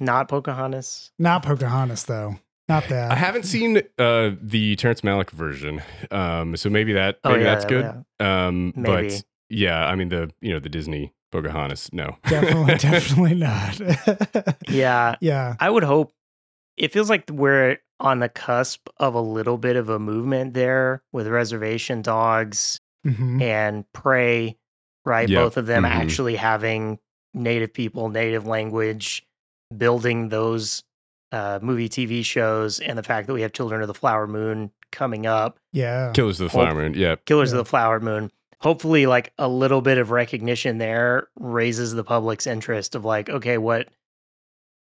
[0.00, 2.36] not pocahontas Not Pocahontas though.
[2.68, 3.12] Not that.
[3.12, 7.54] I haven't seen uh, the Terrence Malick version, um, so maybe that Oh, maybe yeah,
[7.54, 7.84] that's good.
[8.20, 8.46] yeah.
[8.46, 9.08] Um, Maybe.
[9.08, 13.78] but yeah, I mean the you know the Disney Pocahontas, no, definitely, definitely not.
[14.68, 15.56] yeah yeah.
[15.60, 16.12] I would hope
[16.76, 21.02] it feels like we're on the cusp of a little bit of a movement there
[21.12, 24.56] with reservation dogs hmm and prey,
[25.04, 25.28] right?
[25.28, 25.42] Yep.
[25.42, 25.90] Both of them Mhm.
[25.90, 26.98] actually having
[27.34, 29.24] native people, native language,
[29.76, 30.82] building those
[31.32, 34.70] uh, movie TV shows, and the fact that we have Children of the Flower Moon
[34.92, 36.12] coming up, Yeah.
[36.12, 37.58] Killers of the Well, Flower Moon, yeah, Killers Yeah.
[37.58, 38.30] of the Flower Moon.
[38.60, 43.58] Hopefully, like a little bit of recognition there raises the public's interest of like, okay,
[43.58, 43.88] what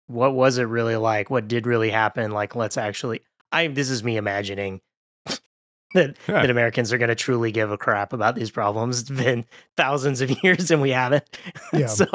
[0.06, 1.30] what was it really like?
[1.30, 2.30] What did really happen?
[2.32, 3.20] Like, let's actually.
[3.50, 4.80] I this is me imagining
[5.94, 9.00] that that Americans are going to truly give a crap about these problems.
[9.02, 9.44] It's been
[9.76, 11.24] thousands of years and we haven't.
[11.74, 11.86] Yeah.
[11.86, 12.06] so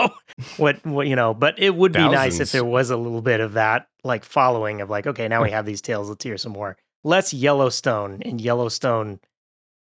[0.57, 3.39] what what you know, but it would be nice if there was a little bit
[3.39, 6.09] of that like following of like, okay, now we have these tales.
[6.09, 6.77] Let's hear some more.
[7.03, 9.19] Less Yellowstone and Yellowstone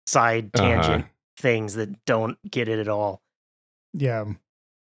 [0.07, 1.09] side tangent Uh-huh.
[1.37, 3.23] things that don't get it at all.
[3.93, 4.25] Yeah.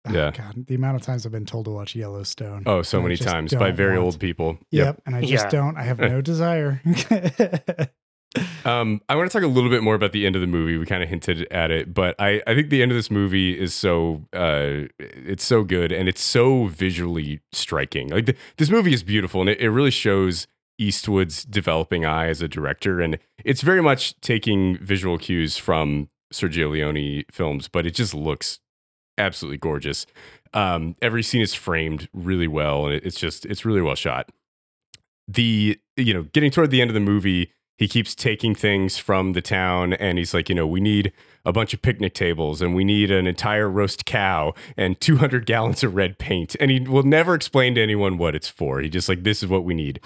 [0.05, 0.31] Oh, Yeah.
[0.31, 2.63] God, the amount of times I've been told to watch Yellowstone.
[2.65, 4.57] Oh, so many times by very want- old people.
[4.71, 5.01] Yep.
[5.05, 5.49] And I just Yeah.
[5.49, 5.77] don't.
[5.77, 6.81] I have no desire.
[8.65, 10.75] Um, I want to talk a little bit more about the end of the movie.
[10.77, 13.59] We kind of hinted at it, but I, I think the end of this movie
[13.59, 18.07] is so uh, it's so good and it's so visually striking.
[18.09, 20.47] Like the, this movie is beautiful and it, it really shows
[20.79, 26.71] Eastwood's developing eye as a director, and it's very much taking visual cues from Sergio
[26.71, 28.59] Leone films, but it just looks
[29.17, 30.05] absolutely gorgeous.
[30.53, 34.29] Um, every scene is framed really well, and it's just it's really well shot.
[35.27, 39.33] The you know getting toward the end of the movie he keeps taking things from
[39.33, 41.11] the town and he's like, you know, we need
[41.45, 45.83] a bunch of picnic tables and we need an entire roast cow and 200 gallons
[45.83, 46.55] of red paint.
[46.59, 48.79] And he will never explain to anyone what it's for.
[48.79, 49.99] He just like, this is what we need.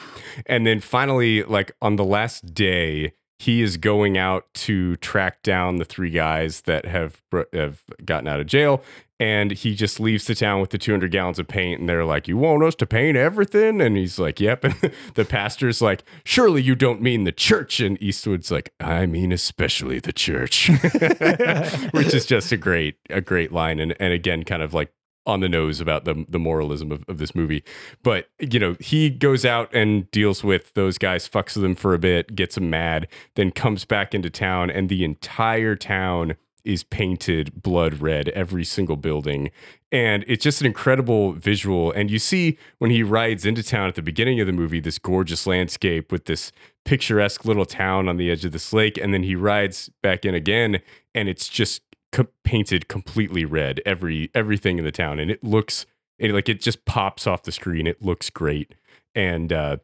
[0.46, 5.78] And then finally, like on the last day, he is going out to track down
[5.78, 7.22] the three guys that have
[7.54, 8.84] have gotten out of jail
[9.20, 12.28] and he just leaves the town with the 200 gallons of paint and they're like
[12.28, 13.82] you want us to paint everything?
[13.82, 14.64] And he's like yep.
[14.64, 14.76] And
[15.16, 17.80] the pastor's like surely you don't mean the church?
[17.80, 20.70] And eastwood's like i mean especially the church
[21.92, 24.92] which is just a great a great line and and again kind of like
[25.28, 27.64] on the nose about the the moralism of, of this movie.
[28.02, 31.94] But you know, he goes out and deals with those guys, fucks with them for
[31.94, 36.36] a bit, gets them mad, then comes back into town, and the entire town
[36.68, 39.50] is painted blood red, every single building.
[39.90, 41.94] And it's just an incredible visual.
[41.94, 45.00] And you see when he rides into town at the beginning of the movie, this
[45.00, 46.52] gorgeous landscape with this
[46.84, 48.98] picturesque little town on the edge of this lake.
[48.98, 50.82] And then he rides back in again,
[51.16, 55.20] and it's just co- painted completely red, every everything in the town.
[55.20, 55.86] And it looks
[56.20, 57.88] it, like it just pops off the screen.
[57.88, 58.74] It looks great.
[59.16, 59.78] And uh,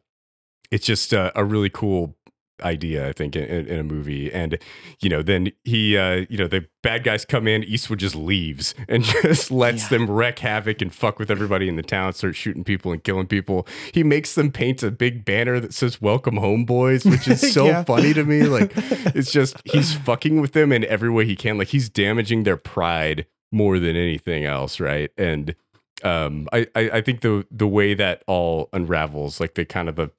[0.70, 2.16] it's just a really cool
[2.62, 4.32] idea, I think, in, in, a movie.
[4.32, 4.58] And
[5.00, 7.64] you know, then he, uh, you know, the bad guys come in.
[7.64, 9.98] Eastwood just leaves and just lets yeah.
[9.98, 13.26] them wreak havoc and fuck with everybody in the town, start shooting people and killing
[13.26, 13.66] people.
[13.92, 17.66] He makes them paint a big banner that says "Welcome home, boys," which is so
[17.66, 17.84] yeah.
[17.84, 18.44] funny to me.
[18.44, 21.58] Like, it's just he's fucking with them in every way he can.
[21.58, 25.10] Like, he's damaging their pride more than anything else, right?
[25.16, 25.54] And
[26.02, 29.96] um, I, I, I think the the way that all unravels, like the kind of
[29.96, 30.10] the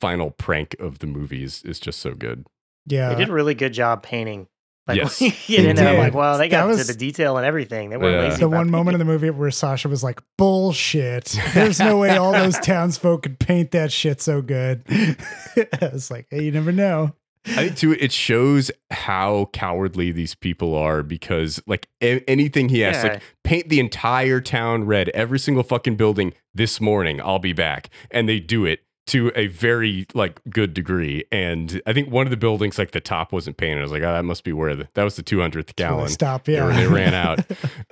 [0.00, 2.46] final prank of the movies is just so good.
[2.86, 4.48] Yeah, they did a really good job painting.
[4.88, 7.90] Like, yes, you know, I'm like, wow, they got was, to the detail and everything.
[7.90, 8.36] They were yeah.
[8.36, 11.38] the one moment in the movie where Sasha was like, "Bullshit!
[11.52, 16.44] There's no way all those townsfolk could paint that shit so good." it's like, hey,
[16.44, 17.14] you never know.
[17.46, 22.82] I think too, it shows how cowardly these people are because like a- anything he
[22.82, 23.12] asks, yeah.
[23.12, 27.20] like paint the entire town red, every single fucking building this morning.
[27.20, 31.24] I'll be back, and they do it to a very like good degree.
[31.32, 33.78] And I think one of the buildings, like the top wasn't painted.
[33.78, 36.08] I was like, oh, that must be where the, that was the 200th gallon.
[36.08, 36.48] Stop.
[36.48, 36.66] Yeah.
[36.68, 37.40] They, they ran out.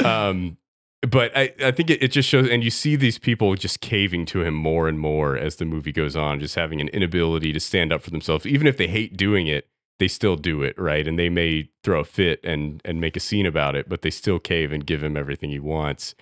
[0.04, 0.56] um,
[1.02, 4.26] but I, I think it, it just shows, and you see these people just caving
[4.26, 7.60] to him more and more as the movie goes on, just having an inability to
[7.60, 8.46] stand up for themselves.
[8.46, 11.06] Even if they hate doing it, they still do it, right?
[11.06, 14.10] And they may throw a fit and and make a scene about it, but they
[14.10, 16.14] still cave and give him everything he wants.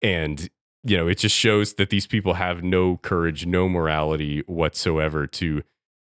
[0.00, 0.48] And
[0.88, 5.62] you know, it just shows that these people have no courage, no morality whatsoever to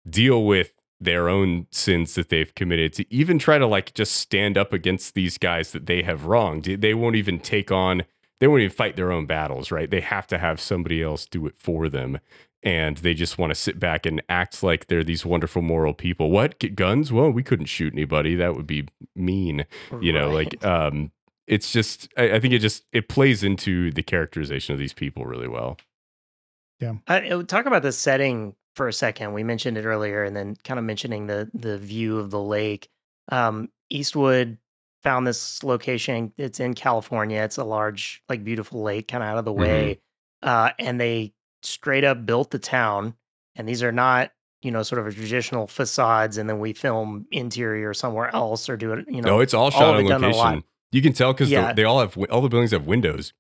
[0.09, 4.59] deal with their own sins that they've committed to even try to like just stand
[4.59, 6.65] up against these guys that they have wronged.
[6.65, 8.03] They won't even take on,
[8.39, 9.91] they won't even fight their own battles, right?
[9.91, 12.19] They have to have somebody else do it for them.
[12.63, 16.31] And they just want to sit back and act like they're these wonderful moral people.
[16.31, 16.59] What?
[16.59, 17.11] Get guns?
[17.11, 18.35] Well, we couldn't shoot anybody.
[18.35, 19.65] That would be mean.
[20.03, 21.11] You know, like um
[21.51, 25.25] it's just I, I, think it just it plays into the characterization of these people
[25.25, 25.77] really well.
[26.79, 26.95] Yeah.
[27.09, 29.35] I, talk about the setting for a second.
[29.35, 32.89] We mentioned it earlier, and then kind of mentioning the the view of the lake.
[33.31, 34.59] Um, Eastwood
[35.03, 36.33] found this location.
[36.37, 37.43] It's in California.
[37.43, 39.61] It's a large, like, beautiful lake, kind of out of the mm-hmm.
[39.61, 40.01] way.
[40.43, 41.33] Uh, and they
[41.63, 43.15] straight up built the town.
[43.57, 44.31] And these are not,
[44.63, 46.37] you know, sort of a traditional facades.
[46.39, 49.07] And then we film interior somewhere else or do it.
[49.09, 50.65] You know, no, it's all shot all on location.
[50.93, 51.73] You can tell because yeah.
[51.73, 53.33] they all have all the buildings have windows,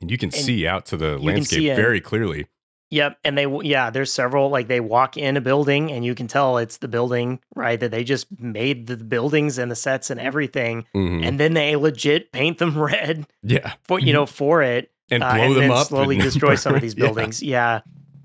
[0.00, 2.46] and you can and see out to the landscape very clearly.
[2.90, 6.28] Yep, and they yeah, there's several like they walk in a building and you can
[6.28, 10.20] tell it's the building right that they just made the buildings and the sets and
[10.20, 11.24] everything, mm-hmm.
[11.24, 13.26] and then they legit paint them red.
[13.42, 16.76] Yeah, for you know for it and uh, blow and them up, slowly destroy some
[16.76, 17.42] of these buildings.
[17.42, 17.80] Yeah,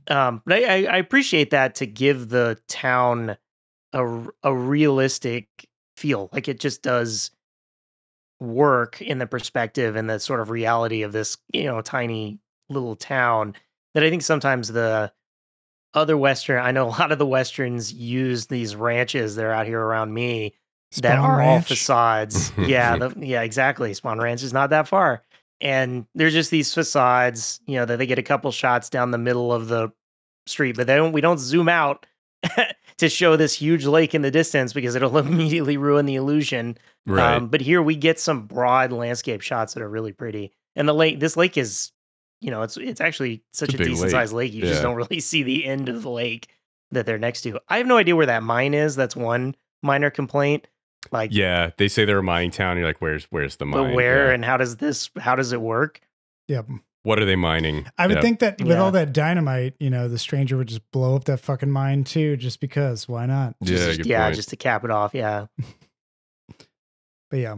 [0.07, 0.27] yeah.
[0.27, 3.37] Um, but I, I appreciate that to give the town
[3.93, 5.47] a a realistic
[5.97, 7.31] feel, like it just does
[8.41, 12.39] work in the perspective and the sort of reality of this, you know, tiny
[12.69, 13.53] little town
[13.93, 15.11] that I think sometimes the
[15.93, 19.67] other Western, I know a lot of the Westerns use these ranches that are out
[19.67, 20.55] here around me
[20.91, 21.47] Spahn that are Ranch.
[21.47, 22.51] all facades.
[22.57, 23.91] yeah, the, yeah, exactly.
[23.91, 25.23] Spahn Ranch is not that far.
[25.61, 29.17] And there's just these facades, you know, that they get a couple shots down the
[29.19, 29.91] middle of the
[30.47, 32.07] street, but they don't we don't zoom out
[32.97, 36.77] to show this huge lake in the distance because it'll immediately ruin the illusion.
[37.05, 37.35] Right.
[37.35, 40.51] Um, but here we get some broad landscape shots that are really pretty.
[40.75, 41.91] And the lake, this lake is,
[42.39, 44.11] you know, it's it's actually such It's a, a decent lake.
[44.11, 44.53] sized lake.
[44.53, 46.47] You just don't really see the end of the lake
[46.91, 47.59] that they're next to.
[47.69, 48.95] I have no idea where that mine is.
[48.95, 50.67] That's one minor complaint.
[51.11, 52.77] Like yeah, they say they're a mining town.
[52.77, 53.95] You're like, where's where's the the mine?
[53.95, 54.33] where Yeah.
[54.35, 55.99] and how does this how does it work?
[56.47, 56.67] Yep.
[57.03, 57.87] What are they mining?
[57.97, 58.21] I would Yeah.
[58.21, 58.81] think that with Yeah.
[58.81, 62.37] all that dynamite, you know, the stranger would just blow up that fucking mine too,
[62.37, 63.07] just because.
[63.07, 63.55] Why not?
[63.61, 64.35] Yeah, Just- good yeah, point.
[64.35, 65.13] just to cap it off.
[65.13, 65.47] Yeah.
[67.29, 67.55] But yeah.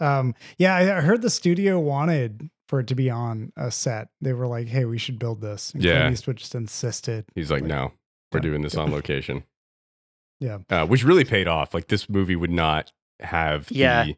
[0.00, 4.08] Um, yeah, I I heard the studio wanted for it to be on a set.
[4.22, 5.72] They were like, hey, we should build this.
[5.74, 6.00] And Yeah.
[6.00, 7.26] Clint Eastwood just insisted.
[7.34, 7.92] He's like, Like, no,
[8.32, 9.44] we're yeah, doing this on location.
[10.40, 10.58] Yeah.
[10.70, 11.74] uh, which really paid off.
[11.74, 14.04] Like this movie would not have Yeah.
[14.04, 14.16] the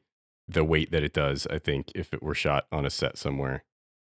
[0.49, 1.49] the weight that it does.
[1.49, 3.65] I think if it were shot on a set somewhere.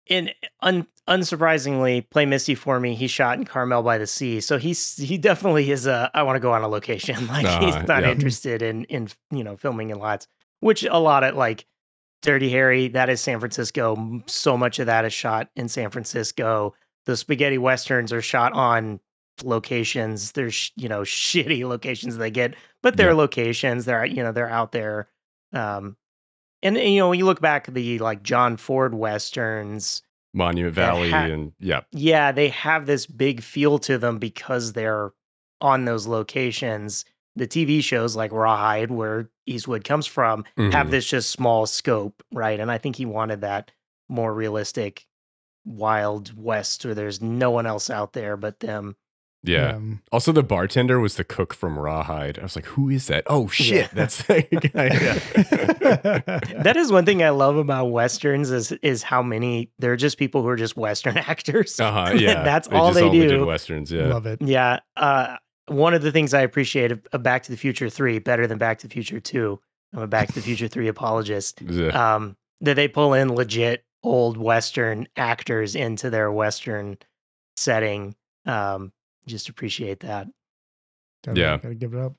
[0.10, 2.96] And un- unsurprisingly, play Misty for me.
[2.96, 6.10] He shot in Carmel by the Sea, so he's he definitely is a.
[6.14, 7.28] I want to go on a location.
[7.28, 8.12] Like Uh, he's not yeah.
[8.12, 10.28] interested in in you know filming in lots,
[10.60, 11.66] which a lot of like
[12.22, 12.88] Dirty Harry.
[12.88, 14.22] That is San Francisco.
[14.28, 16.74] So much of that is shot in San Francisco.
[17.06, 19.00] The spaghetti westerns are shot on
[19.44, 20.32] locations.
[20.34, 23.16] There's you know shitty locations they get, but they're Yeah.
[23.18, 23.86] locations.
[23.86, 25.08] They're you know they're out there.
[25.54, 25.96] Um,
[26.66, 30.02] and you know when you look back at the like John Ford westerns
[30.34, 35.12] Monument Valley ha- and yeah, yeah, they have this big feel to them because they're
[35.62, 37.06] on those locations.
[37.38, 40.90] The TV shows like Rawhide, where Eastwood comes from, have Mhm.
[40.92, 42.60] this just small scope, right?
[42.60, 43.72] And I think he wanted that
[44.10, 45.06] more realistic
[45.66, 48.96] Wild West where there's no one else out there but them.
[49.48, 49.76] Yeah.
[49.76, 52.40] Um, Also, the bartender was the cook from Rawhide.
[52.40, 53.24] I was like, who is that?
[53.28, 53.88] Oh shit, Yeah.
[53.94, 54.90] that's that guy.
[55.86, 56.62] Yeah.
[56.64, 60.18] That is one thing I love about westerns is is how many there are just
[60.18, 61.80] people who are just western actors.
[61.80, 62.44] Uh-huh, yeah.
[62.44, 63.46] That's all they only did do.
[63.46, 63.92] westerns.
[63.92, 64.08] Yeah.
[64.08, 64.42] Love it.
[64.42, 64.80] Yeah.
[64.98, 65.38] Uh,
[65.68, 68.58] one of the things I appreciate of, of Back to the Future 3, better than
[68.60, 69.60] Back to the Future 2,
[69.94, 71.88] I'm a Back to the Future 3 apologist, Yeah.
[72.16, 76.98] um, that they pull in legit old Western actors into their Western
[77.58, 78.16] setting.
[78.46, 78.92] Um,
[79.28, 80.28] just appreciate that.
[81.26, 81.58] Gotta- Yeah.
[81.58, 82.14] Gotta give it up.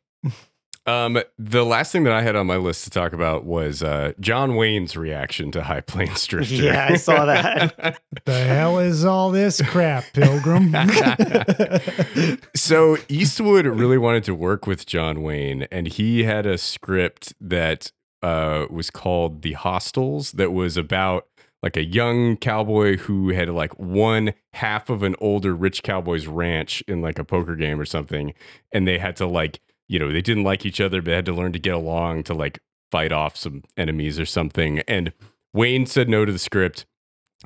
[0.89, 4.13] Um, the last thing that I had on my list to talk about was uh,
[4.21, 6.55] John Wayne's reaction to High Plains Drifter.
[6.55, 8.01] Yeah, I saw that.
[8.25, 10.73] The hell is all this crap, Pilgrim?
[12.57, 17.93] so Eastwood really wanted to work with John Wayne, and he had a script that
[18.23, 21.27] uh, was called The Hostiles, that was about
[21.63, 26.83] like a young cowboy who had like won half of an older rich cowboy's ranch
[26.87, 28.35] in like a poker game or something,
[28.73, 31.33] and they had to like you know they didn't like each other, but had to
[31.33, 32.59] learn to get along to like
[32.91, 34.81] fight off some enemies or something.
[34.81, 35.13] And
[35.53, 36.87] Wayne said no to the script.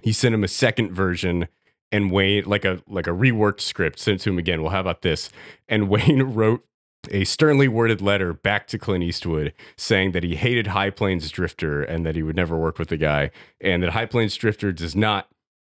[0.02, 1.48] He sent him a second version
[1.92, 4.62] and Wayne like a like a reworked script sent to him again.
[4.62, 5.30] Well, how about this?
[5.68, 6.64] And Wayne wrote
[7.10, 11.82] a sternly worded letter back to Clint Eastwood saying that he hated High Plains Drifter
[11.82, 13.30] and that he would never work with the guy,
[13.60, 15.28] and that High Plains Drifter does not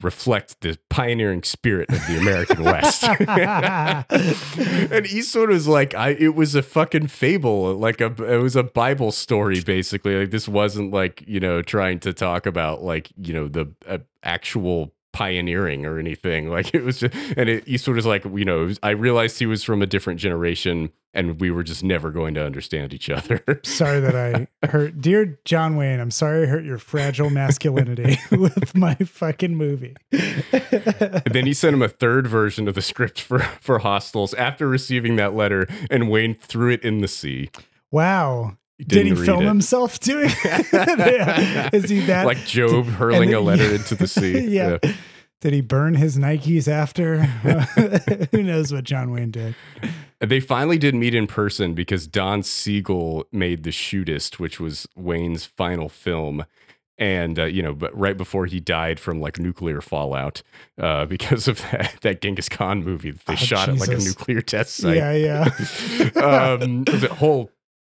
[0.02, 3.04] reflect the pioneering spirit of the American West.
[4.92, 8.62] and Eastwood was like, I it was a fucking fable, like a it was a
[8.62, 10.16] Bible story basically.
[10.18, 13.98] Like this wasn't like, you know, trying to talk about like, you know, the uh,
[14.22, 16.50] actual pioneering or anything.
[16.60, 19.62] Like it was just and it, Eastwood was like, you know, I realized he was
[19.62, 23.42] from a different generation and we were just never going to understand each other.
[23.62, 26.00] sorry that I hurt, dear John Wayne.
[26.00, 29.94] I'm sorry I hurt your fragile masculinity with my fucking movie.
[30.12, 34.68] And then he sent him a third version of the script for for Hostiles after
[34.68, 37.50] receiving that letter, and Wayne threw it in the sea.
[37.90, 38.56] wow.
[38.86, 39.46] Did he film it.
[39.48, 40.30] himself doing?
[40.72, 41.70] Yeah.
[41.72, 44.40] Is he that like Job hurling then- a letter into the sea?
[44.40, 44.78] yeah.
[45.40, 47.22] Did he burn his Nikes after?
[48.30, 49.54] Who knows what John Wayne did?
[50.20, 55.46] They finally did meet in person because Don Siegel made The Shootist, which was Wayne's
[55.46, 56.44] final film.
[56.98, 60.42] And, uh, you know, but right before he died from like nuclear fallout
[60.78, 63.96] uh, because of that, that Genghis Khan movie that they Oh, shot at like a
[63.96, 64.96] nuclear test site.
[64.98, 66.20] Yeah, yeah.
[66.22, 67.50] um, a whole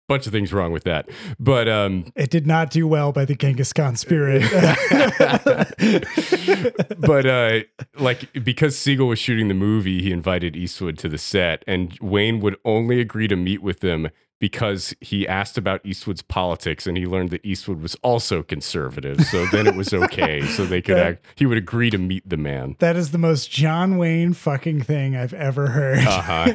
[0.07, 1.09] bunch of things wrong with that.
[1.39, 4.43] But um, It did not do well by the Genghis Khan spirit.
[6.99, 7.59] but uh
[7.97, 12.39] like because Siegel was shooting the movie, he invited Eastwood to the set and Wayne
[12.39, 14.09] would only agree to meet with them
[14.45, 19.19] because he asked about Eastwood's politics and he learned that Eastwood was also conservative.
[19.25, 20.41] So then it was okay.
[20.45, 22.75] So they could That- act he would agree to meet the man.
[22.77, 26.05] that is the most John Wayne fucking thing I've ever heard.
[26.05, 26.53] Uh-huh.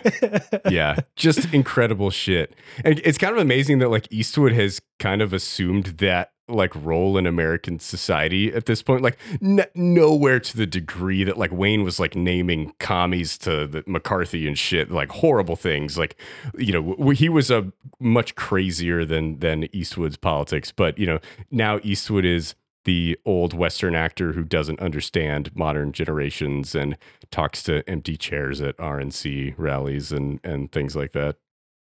[0.70, 2.54] yeah, just incredible shit.
[2.84, 7.16] And it's kind of amazing that like Eastwood has kind of assumed that like role
[7.16, 9.02] in American society at this point.
[9.02, 13.84] Like n- nowhere to the degree that like Wayne was like naming commies to the
[13.86, 15.98] McCarthy and shit, like horrible things.
[15.98, 16.16] Like
[16.56, 20.72] you know, w- he was a much crazier than than Eastwood's politics.
[20.72, 21.18] But you know,
[21.50, 26.96] now Eastwood is the old Western actor who doesn't understand modern generations and
[27.30, 31.36] talks to empty chairs at RNC rallies and and things like that.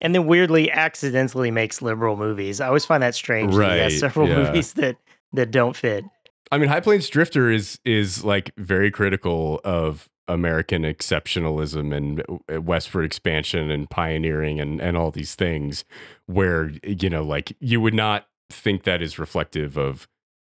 [0.00, 2.60] And then weirdly accidentally makes liberal movies.
[2.60, 3.52] I always find that strange.
[3.52, 4.44] that he Right, has several yeah.
[4.44, 4.96] movies that
[5.32, 6.04] that don't fit.
[6.52, 12.22] I mean, High Plains Drifter is is like very critical of American exceptionalism and
[12.52, 15.84] uh, westward expansion and pioneering and and all these things,
[16.26, 20.06] where you know, like you would not think that is reflective of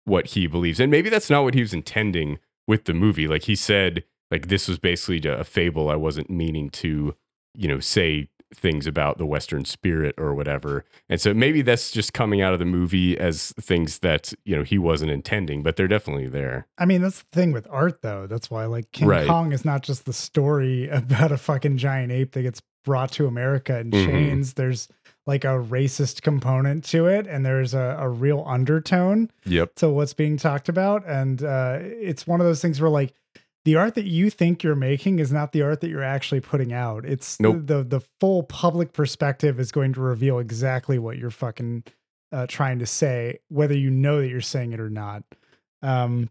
[0.05, 3.29] what he believes, and maybe that's not what he was intending with the movie.
[3.29, 5.89] Like he said, like this was basically a fable.
[5.91, 7.15] I wasn't meaning to,
[7.55, 10.85] you know, say things about the Western spirit or whatever.
[11.09, 14.63] And so maybe that's just coming out of the movie as things that, you know,
[14.63, 16.67] he wasn't intending, but they're definitely there.
[16.79, 18.27] I mean, that's the thing with art, though.
[18.27, 19.27] That's why, like, King Right.
[19.27, 23.27] Kong is not just the story about a fucking giant ape that gets brought to
[23.27, 24.07] America in Mhm.
[24.07, 24.55] chains.
[24.55, 24.89] There's
[25.25, 29.77] like a racist component to it, and there's a, a real undertone Yep.
[29.77, 31.07] to what's being talked about.
[31.07, 33.15] And uh, it's one of those things where, like,
[33.65, 36.73] the art that you think you're making is not the art that you're actually putting
[36.73, 37.05] out.
[37.05, 37.63] It's Nope.
[37.65, 41.85] the the full public perspective is going to reveal exactly what you're fucking
[42.33, 45.23] uh, trying to say, whether you know that you're saying it or not.
[45.83, 46.31] Um,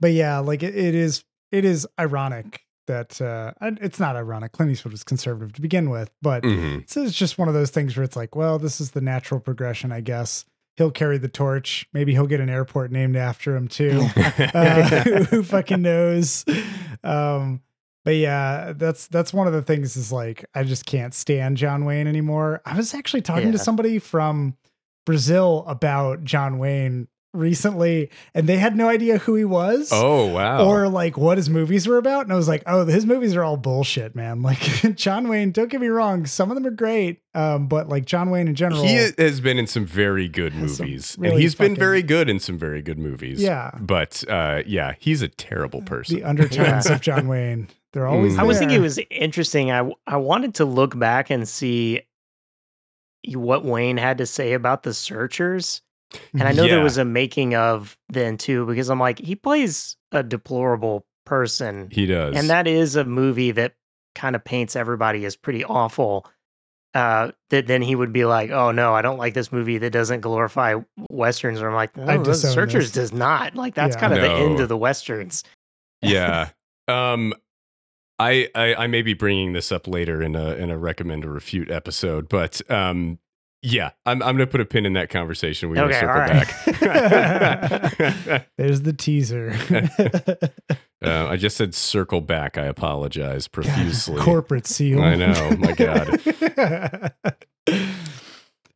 [0.00, 4.52] but yeah, like it, it is it is ironic that uh, it's not ironic.
[4.52, 7.70] Clint Eastwood was conservative to begin with, but hmm it's, it's just one of those
[7.70, 10.44] things where it's like, well, this is the natural progression, I guess.
[10.76, 11.86] He'll carry the torch.
[11.92, 14.06] Maybe he'll get an airport named after him too.
[14.16, 14.82] uh,
[15.30, 16.44] who fucking knows?
[17.04, 17.62] Um,
[18.04, 21.84] but yeah, that's that's one of the things is like I just can't stand John
[21.84, 22.60] Wayne anymore.
[22.66, 24.56] I was actually talking to somebody from
[25.06, 29.90] Brazil about John Wayne recently, and they had no idea who he was.
[29.92, 30.64] oh, wow.
[30.66, 32.22] Or like what his movies were about.
[32.24, 34.42] And I was like, oh, his movies are all bullshit, man.
[34.44, 34.60] Like
[34.96, 37.20] John Wayne, don't get me wrong, some of them are great.
[37.34, 38.82] Um, but like John Wayne in general.
[38.84, 42.38] he has been in some very good movies, really and he's been very good in
[42.38, 43.42] some very good movies.
[43.42, 43.72] Yeah.
[43.80, 46.16] but uh, yeah, he's a terrible person.
[46.16, 47.68] the undertones of John Wayne.
[47.92, 48.40] They're always Mm.
[48.40, 49.70] I was thinking it was interesting.
[49.72, 52.02] I I wanted to look back and see
[53.32, 55.80] what Wayne had to say about the Searchers,
[56.32, 56.76] and I know Yeah.
[56.76, 61.88] there was a making of then too because I'm like he plays a deplorable person,
[61.90, 63.74] he does, and that is a movie that
[64.14, 66.26] kind of paints everybody as pretty awful.
[66.94, 69.90] Uh, that then he would be like, "Oh no, I don't like this movie that
[69.90, 70.76] doesn't glorify
[71.10, 74.00] westerns." Or I'm like, I "No, the Searchers this." does not." Like that's Yeah.
[74.00, 75.42] kind of the end of the westerns.
[76.02, 76.50] yeah.
[76.86, 77.32] Um,
[78.18, 81.30] I, I I may be bringing this up later in a in a recommend or
[81.32, 83.18] refute episode, but um,
[83.64, 85.70] yeah, I'm I'm gonna put a pin in that conversation.
[85.70, 86.46] We're gonna circle all right.
[88.28, 88.48] back.
[88.58, 89.56] There's the teaser.
[91.02, 92.58] uh, I just said circle back.
[92.58, 94.20] I apologize profusely.
[94.20, 95.00] Corporate seal.
[95.00, 97.14] I know, my God.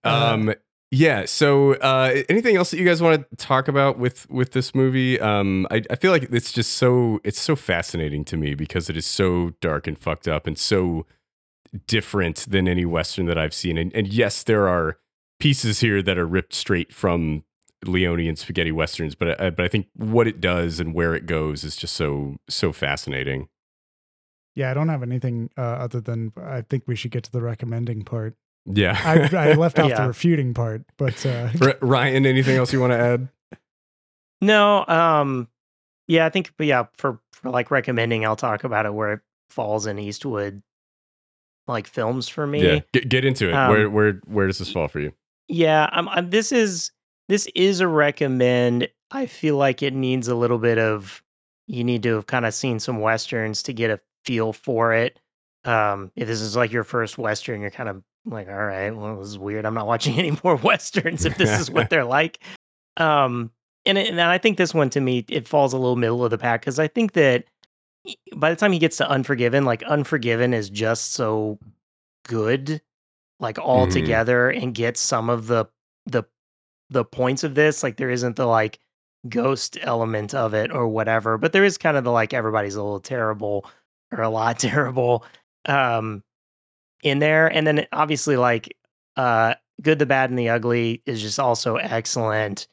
[0.05, 0.55] Um,
[0.91, 1.27] yeah.
[1.27, 5.21] So, uh, anything else that you guys want to talk about with with this movie?
[5.21, 8.97] Um, I, I feel like it's just so it's so fascinating to me because it
[8.97, 11.05] is so dark and fucked up and so
[11.87, 13.77] different than any western that I've seen.
[13.79, 14.99] And, and yes, there are
[15.41, 17.45] pieces here that are ripped straight from
[17.85, 21.27] Leone and spaghetti westerns, but I, but I think what it does and where it
[21.27, 23.49] goes is just so so fascinating.
[24.57, 27.41] yeah, I don't have anything uh, other than I think we should get to the
[27.41, 28.35] recommending part.
[28.67, 29.01] Yeah.
[29.05, 30.03] I, I left off Yeah.
[30.03, 33.29] the refuting part, but uh, R- Ryan, anything else you want to add?
[34.41, 35.49] No, um,
[36.07, 39.87] yeah, I think, yeah, for for like recommending, I'll talk about it where it falls
[39.87, 40.63] in Eastwood,
[41.69, 42.63] like films for me.
[42.63, 43.53] Yeah, get, get into it.
[43.53, 45.13] Um, where where where does this fall for you?
[45.49, 46.31] Yeah, I'm, I'm.
[46.31, 46.91] This is
[47.29, 48.89] this is a recommend.
[49.11, 51.23] I feel like it needs a little bit of.
[51.67, 55.21] You need to have kind of seen some westerns to get a feel for it.
[55.65, 59.19] Um, if this is like your first western, you're kind of like, all right, well,
[59.19, 59.67] this is weird.
[59.67, 62.41] I'm not watching any more westerns if this is what they're like.
[62.97, 63.51] Um,
[63.87, 66.39] and and I think this one to me it falls a little middle of the
[66.39, 67.45] pack because I think that
[68.37, 71.59] by the time he gets to Unforgiven, like Unforgiven is just so
[72.27, 72.83] good,
[73.41, 73.93] like all Mhm.
[73.93, 75.67] together, and gets some of the
[76.07, 76.25] the
[76.91, 77.83] the points of this.
[77.83, 78.79] Like there isn't the like
[79.29, 82.83] ghost element of it or whatever, but there is kind of the like everybody's a
[82.83, 83.67] little terrible
[84.13, 85.25] or a lot terrible
[85.67, 86.23] um
[87.03, 88.77] in there, and then obviously like
[89.17, 92.69] uh good, the bad, and the ugly is just also excellent.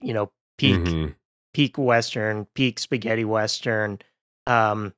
[0.00, 1.14] You know, peak Mhm.
[1.54, 3.98] peak western, peak spaghetti western.
[4.46, 4.92] Um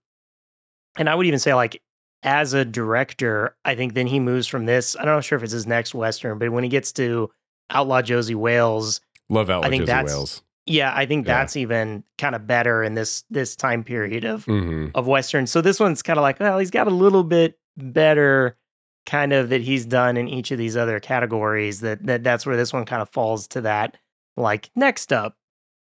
[0.99, 1.83] and I would even say like
[2.23, 4.97] as a director, I think then he moves from this.
[4.99, 7.31] I'm not sure if it's his next western, but when he gets to
[7.71, 10.43] Outlaw Josey Wales, Love Outlaw I think Josey that's- Wales.
[10.69, 11.35] Yeah, I think Yeah.
[11.39, 15.47] that's even kind of better in this this time period of hmm of western.
[15.47, 18.57] So this one's kind of like, well, he's got a little bit better
[19.05, 21.81] kind of that he's done in each of these other categories.
[21.83, 23.97] That that that's where this one kind of falls to that.
[24.37, 25.37] Like next up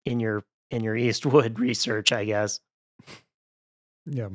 [0.04, 0.42] in your
[0.72, 2.58] in your Eastwood research, I guess.
[4.06, 4.28] Yeah.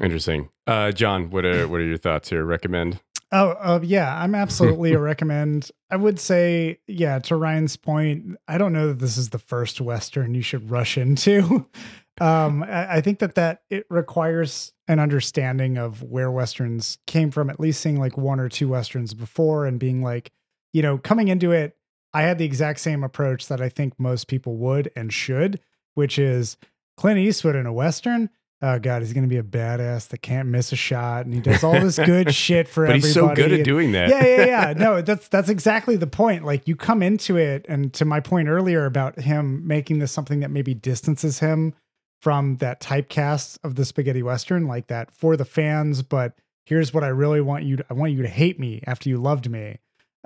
[0.00, 0.48] Interesting.
[0.66, 2.44] Uh, John, what are what are your thoughts here?
[2.44, 3.00] Recommend?
[3.32, 5.70] Oh, uh, yeah, I'm absolutely a recommend.
[5.90, 9.80] I would say, yeah, to Ryan's point, I don't know that this is the first
[9.80, 11.66] Western you should rush into.
[12.20, 17.50] Um, I, I think that that it requires an understanding of where Westerns came from,
[17.50, 20.30] at least seeing like one or two Westerns before and being like,
[20.72, 21.76] you know, coming into it,
[22.12, 25.58] I had the exact same approach that I think most people would and should,
[25.94, 26.56] which is
[26.96, 28.30] Clint Eastwood in a Western.
[28.66, 31.62] Oh God, he's gonna be a badass that can't miss a shot, and he does
[31.62, 33.02] all this good shit for everybody.
[33.02, 33.40] But everybody.
[33.42, 34.08] he's so good at doing that.
[34.08, 34.72] yeah, yeah, yeah.
[34.72, 36.46] No, that's that's exactly the point.
[36.46, 40.40] Like you come into it, and to my point earlier about him making this something
[40.40, 41.74] that maybe distances him
[42.22, 46.00] from that typecast of the spaghetti western, like that for the fans.
[46.00, 46.32] But
[46.64, 49.18] here's what I really want you to: I want you to hate me after you
[49.18, 49.76] loved me.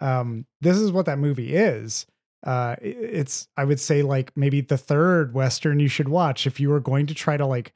[0.01, 2.07] Um, this is what that movie is.
[2.47, 6.69] Uh, it's I would say like maybe the third western you should watch if you
[6.69, 7.73] were going to try to like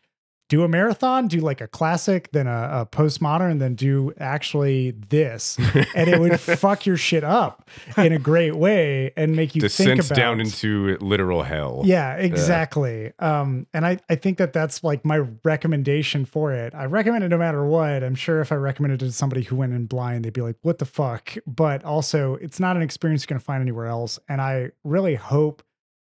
[0.52, 5.56] do a marathon, do like a classic, then a, a postmodern, then do actually this,
[5.94, 9.98] and it would fuck your shit up in a great way and make you think
[9.98, 11.80] about down into literal hell.
[11.86, 13.14] yeah, exactly.
[13.18, 16.74] Um, and I, I think that that's like my recommendation for it.
[16.74, 18.04] I recommend it no matter what.
[18.04, 20.56] I'm sure if I recommended it to somebody who went in blind, they'd be like,
[20.60, 21.34] what the fuck?
[21.46, 24.18] But also, it's not an experience you're to find anywhere else.
[24.28, 25.62] And I really hope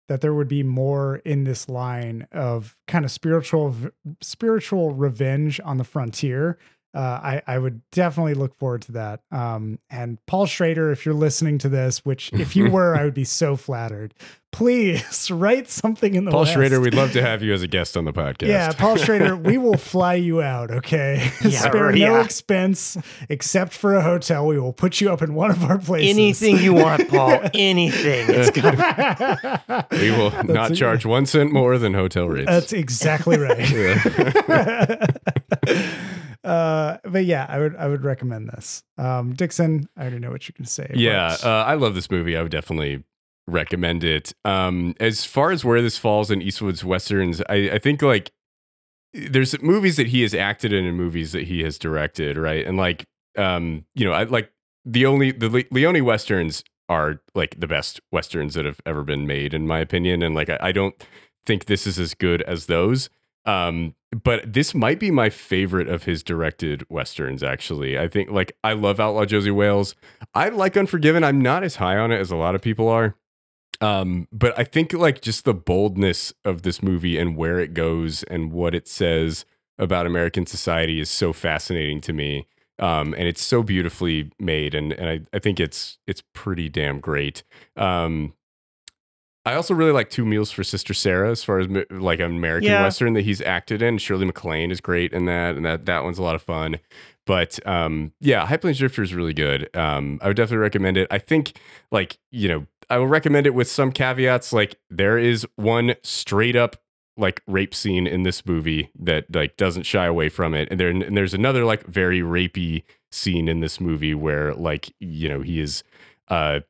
[0.08, 3.74] that there would be more in this line of kind of spiritual,
[4.20, 6.58] spiritual revenge on the frontier.
[6.94, 9.20] Uh, I, I would definitely look forward to that.
[9.30, 13.14] Um, and Paul Schrader, if you're listening to this, which if you were, I would
[13.14, 14.14] be so flattered.
[14.52, 16.52] Please write something in the Paul West.
[16.52, 18.48] Schrader, we'd love to have you as a guest on the podcast.
[18.48, 21.30] Yeah, Paul Schrader, we will fly you out, okay?
[21.42, 22.96] Yeah, Spare no expense
[23.28, 24.46] except for a hotel.
[24.46, 26.10] We will put you up in one of our places.
[26.16, 27.40] Anything you want, Paul.
[27.54, 28.26] Anything.
[28.28, 28.78] It's coming.
[30.00, 30.76] we will That's not it.
[30.76, 32.46] charge one cent more than hotel rates.
[32.46, 33.70] That's exactly right.
[33.70, 35.06] Yeah.
[36.44, 38.82] uh, but yeah, I would I would recommend this.
[38.98, 40.90] Um, Dixon, I already know what you can say.
[40.94, 42.36] yeah, uh, I love this movie.
[42.36, 43.02] I would definitely
[43.46, 44.32] recommend it.
[44.44, 48.30] Um, as far as where this falls in Eastwood's westerns, I, I think like
[49.12, 52.66] there's movies that he has acted in and movies that he has directed, right?
[52.66, 53.04] And like,
[53.36, 54.52] um, you know, I like
[54.84, 59.26] the only the Le- Leone westerns are like the best westerns that have ever been
[59.26, 60.22] made, in my opinion.
[60.22, 60.94] And like, I, I don't
[61.44, 63.08] think this is as good as those.
[63.44, 67.42] Um, but this might be my favorite of his directed westerns.
[67.42, 69.94] Actually, I think like I love Outlaw Josey Wales.
[70.34, 71.24] I like Unforgiven.
[71.24, 73.16] I'm not as high on it as a lot of people are.
[73.80, 78.22] Um, but I think like just the boldness of this movie and where it goes
[78.24, 79.44] and what it says
[79.78, 82.46] about American society is so fascinating to me.
[82.78, 87.00] Um, and it's so beautifully made, and and I, I think it's it's pretty damn
[87.00, 87.42] great.
[87.76, 88.34] Um,
[89.44, 92.70] I also really like Two Mules for Sister Sara as far as like an American
[92.70, 92.82] Yeah.
[92.82, 93.98] Western that he's acted in.
[93.98, 96.78] Shirley MacLaine is great in that, and that that one's a lot of fun.
[97.26, 99.68] But um, yeah, High Plains Drifter is really good.
[99.76, 101.08] Um, I would definitely recommend it.
[101.10, 101.58] I think
[101.90, 104.52] like you know I will recommend it with some caveats.
[104.52, 106.76] Like there is one straight up
[107.16, 110.90] like rape scene in this movie that like doesn't shy away from it, and there
[110.90, 115.58] and there's another like very rapey scene in this movie where like you know he
[115.58, 115.82] is
[116.28, 116.60] uh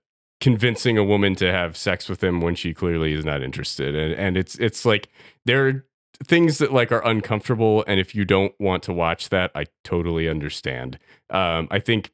[0.41, 4.13] convincing a woman to have sex with him when she clearly is not interested and
[4.15, 5.09] and it's it's like
[5.45, 5.87] there are
[6.25, 10.29] things that like are uncomfortable and if you don't want to watch that I totally
[10.29, 10.99] understand
[11.31, 12.11] um I think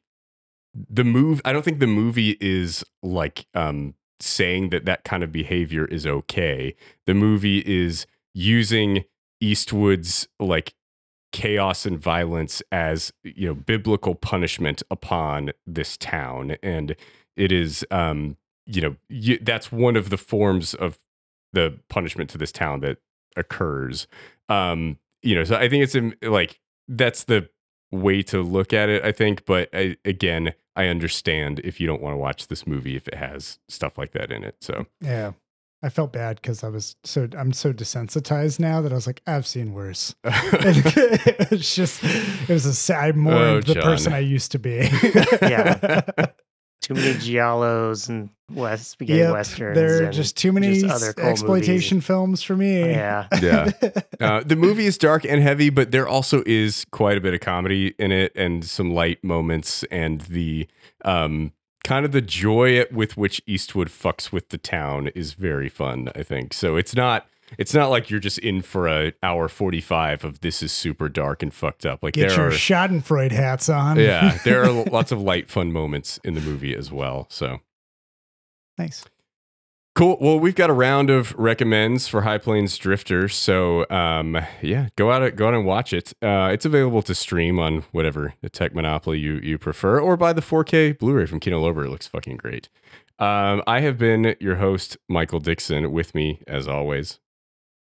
[0.89, 5.31] the move I don't think the movie is like um saying that that kind of
[5.31, 6.75] behavior is okay.
[7.05, 9.05] The movie is using
[9.41, 10.73] Eastwood's like
[11.31, 16.57] chaos and violence as you know biblical punishment upon this town.
[16.63, 16.95] And
[17.37, 20.99] it is um you know you, that's one of the forms of
[21.53, 22.97] the punishment to this town that
[23.35, 24.07] occurs.
[24.49, 27.49] Um you know so i think it's like that's the
[27.91, 29.45] way to look at it i think.
[29.45, 33.15] But I, again i understand if you don't want to watch this movie if it
[33.15, 35.31] has stuff like that in it so yeah.
[35.81, 39.21] I felt bad because I was so I'm so desensitized now that I was like,
[39.25, 40.13] I've seen worse.
[40.25, 43.83] it's just it was a sad I mourned Oh, the John.
[43.83, 44.89] person I used to be.
[45.41, 46.01] Yeah.
[46.81, 49.75] Too many giallos and west spaghetti Yep, westerns.
[49.75, 52.89] There are just too many just other cool exploitation films for me.
[52.89, 53.27] Yeah.
[53.41, 53.71] Yeah.
[54.19, 57.39] Uh, the movie is dark and heavy, but there also is quite a bit of
[57.39, 59.83] comedy in it and some light moments.
[59.91, 60.67] And the,
[61.05, 61.53] um,
[61.83, 66.09] kind of the joy with which Eastwood fucks with the town is very fun.
[66.15, 66.75] I think so.
[66.75, 67.27] It's not.
[67.57, 71.09] It's not like you're just in for a hour forty five of this is super
[71.09, 72.03] dark and fucked up.
[72.03, 73.99] Like Get there your are, Schadenfreude hats on.
[73.99, 77.27] yeah, there are lots of light fun moments in the movie as well.
[77.29, 77.59] So
[78.77, 79.05] nice.
[79.95, 80.17] Cool.
[80.21, 83.27] Well, we've got a round of recommends for High Plains Drifter.
[83.27, 86.13] So, um, yeah, go out, go out and watch it.
[86.21, 90.31] Uh, it's available to stream on whatever the tech monopoly you you prefer, or buy
[90.31, 91.85] the 4K Blu-ray from Kino Lorber.
[91.85, 92.69] It looks fucking great.
[93.17, 95.91] Um, I have been your host, Michael Dixon.
[95.91, 97.19] With me, as always,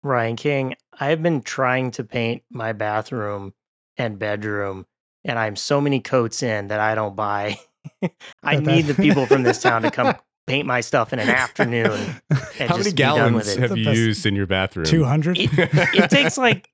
[0.04, 3.54] Ryan King, I've been trying to paint my bathroom
[3.98, 4.86] and bedroom,
[5.24, 7.60] and I'm so many coats in that I don't buy.
[8.44, 10.16] I That- need the people from this town to come
[10.48, 11.92] paint my stuff in an afternoon.
[12.30, 13.60] And how many just be done with gallons it.
[13.60, 14.86] have you used in your bathroom?
[14.86, 15.38] Two hundred.
[15.40, 16.70] It, it takes like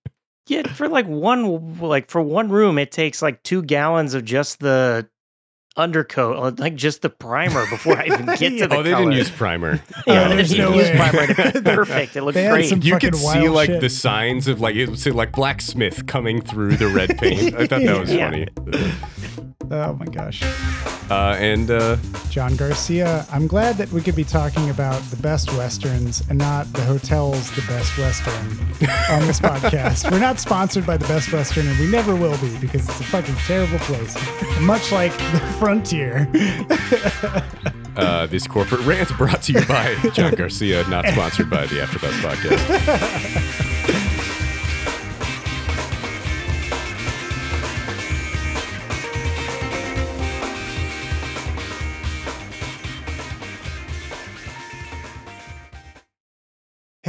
[0.47, 4.59] yeah for like one like for one room it takes like two gallons of just
[4.59, 5.07] the
[5.79, 8.63] undercoat uh, like just the primer before I even get Yeah.
[8.63, 9.05] to the oh, they color.
[9.05, 9.73] didn't use primer.
[10.07, 10.95] yeah, Oh, they there's didn't no use way.
[10.97, 11.25] primer.
[11.57, 12.15] It- Perfect.
[12.15, 12.69] It looked They great.
[12.69, 13.81] some- you could see like shit.
[13.81, 17.55] the signs of like it would say like blacksmith coming through the red paint.
[17.55, 18.29] I thought that was Yeah.
[18.29, 18.47] funny.
[19.71, 20.41] Oh my gosh.
[21.11, 21.97] Uh, and uh,
[22.29, 26.71] John Garcia, I'm glad that we could be talking about the best westerns and not
[26.73, 28.33] the hotel's the best western
[29.09, 30.11] on this podcast.
[30.11, 33.03] We're not sponsored by the best western, and we never will be because it's a
[33.05, 34.15] fucking terrible place,
[34.61, 36.29] much like the frontier.
[37.97, 42.21] Uh, this corporate rant brought to you by John Garcia, not sponsored by the AfterBuzz
[42.21, 43.65] podcast.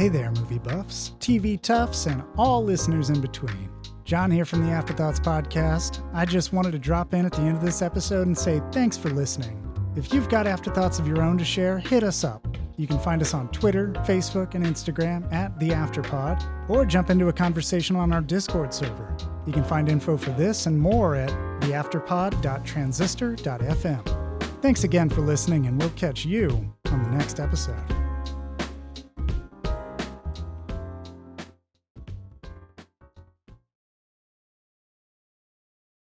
[0.01, 3.69] Hey there, movie buffs, TV toughs, and all listeners in between.
[4.03, 6.03] John here from the Afterthoughts podcast.
[6.11, 8.97] I just wanted to drop in at the end of this episode and say thanks
[8.97, 9.61] for listening.
[9.95, 12.57] If you've got afterthoughts of your own to share, hit us up.
[12.77, 17.27] You can find us on Twitter, Facebook, and Instagram at The Afterpod, or jump into
[17.27, 19.15] a conversation on our Discord server.
[19.45, 21.29] You can find info for this and more at
[21.61, 24.61] theafterpod.transistor.fm.
[24.63, 28.10] Thanks again for listening, and we'll catch you on the next episode.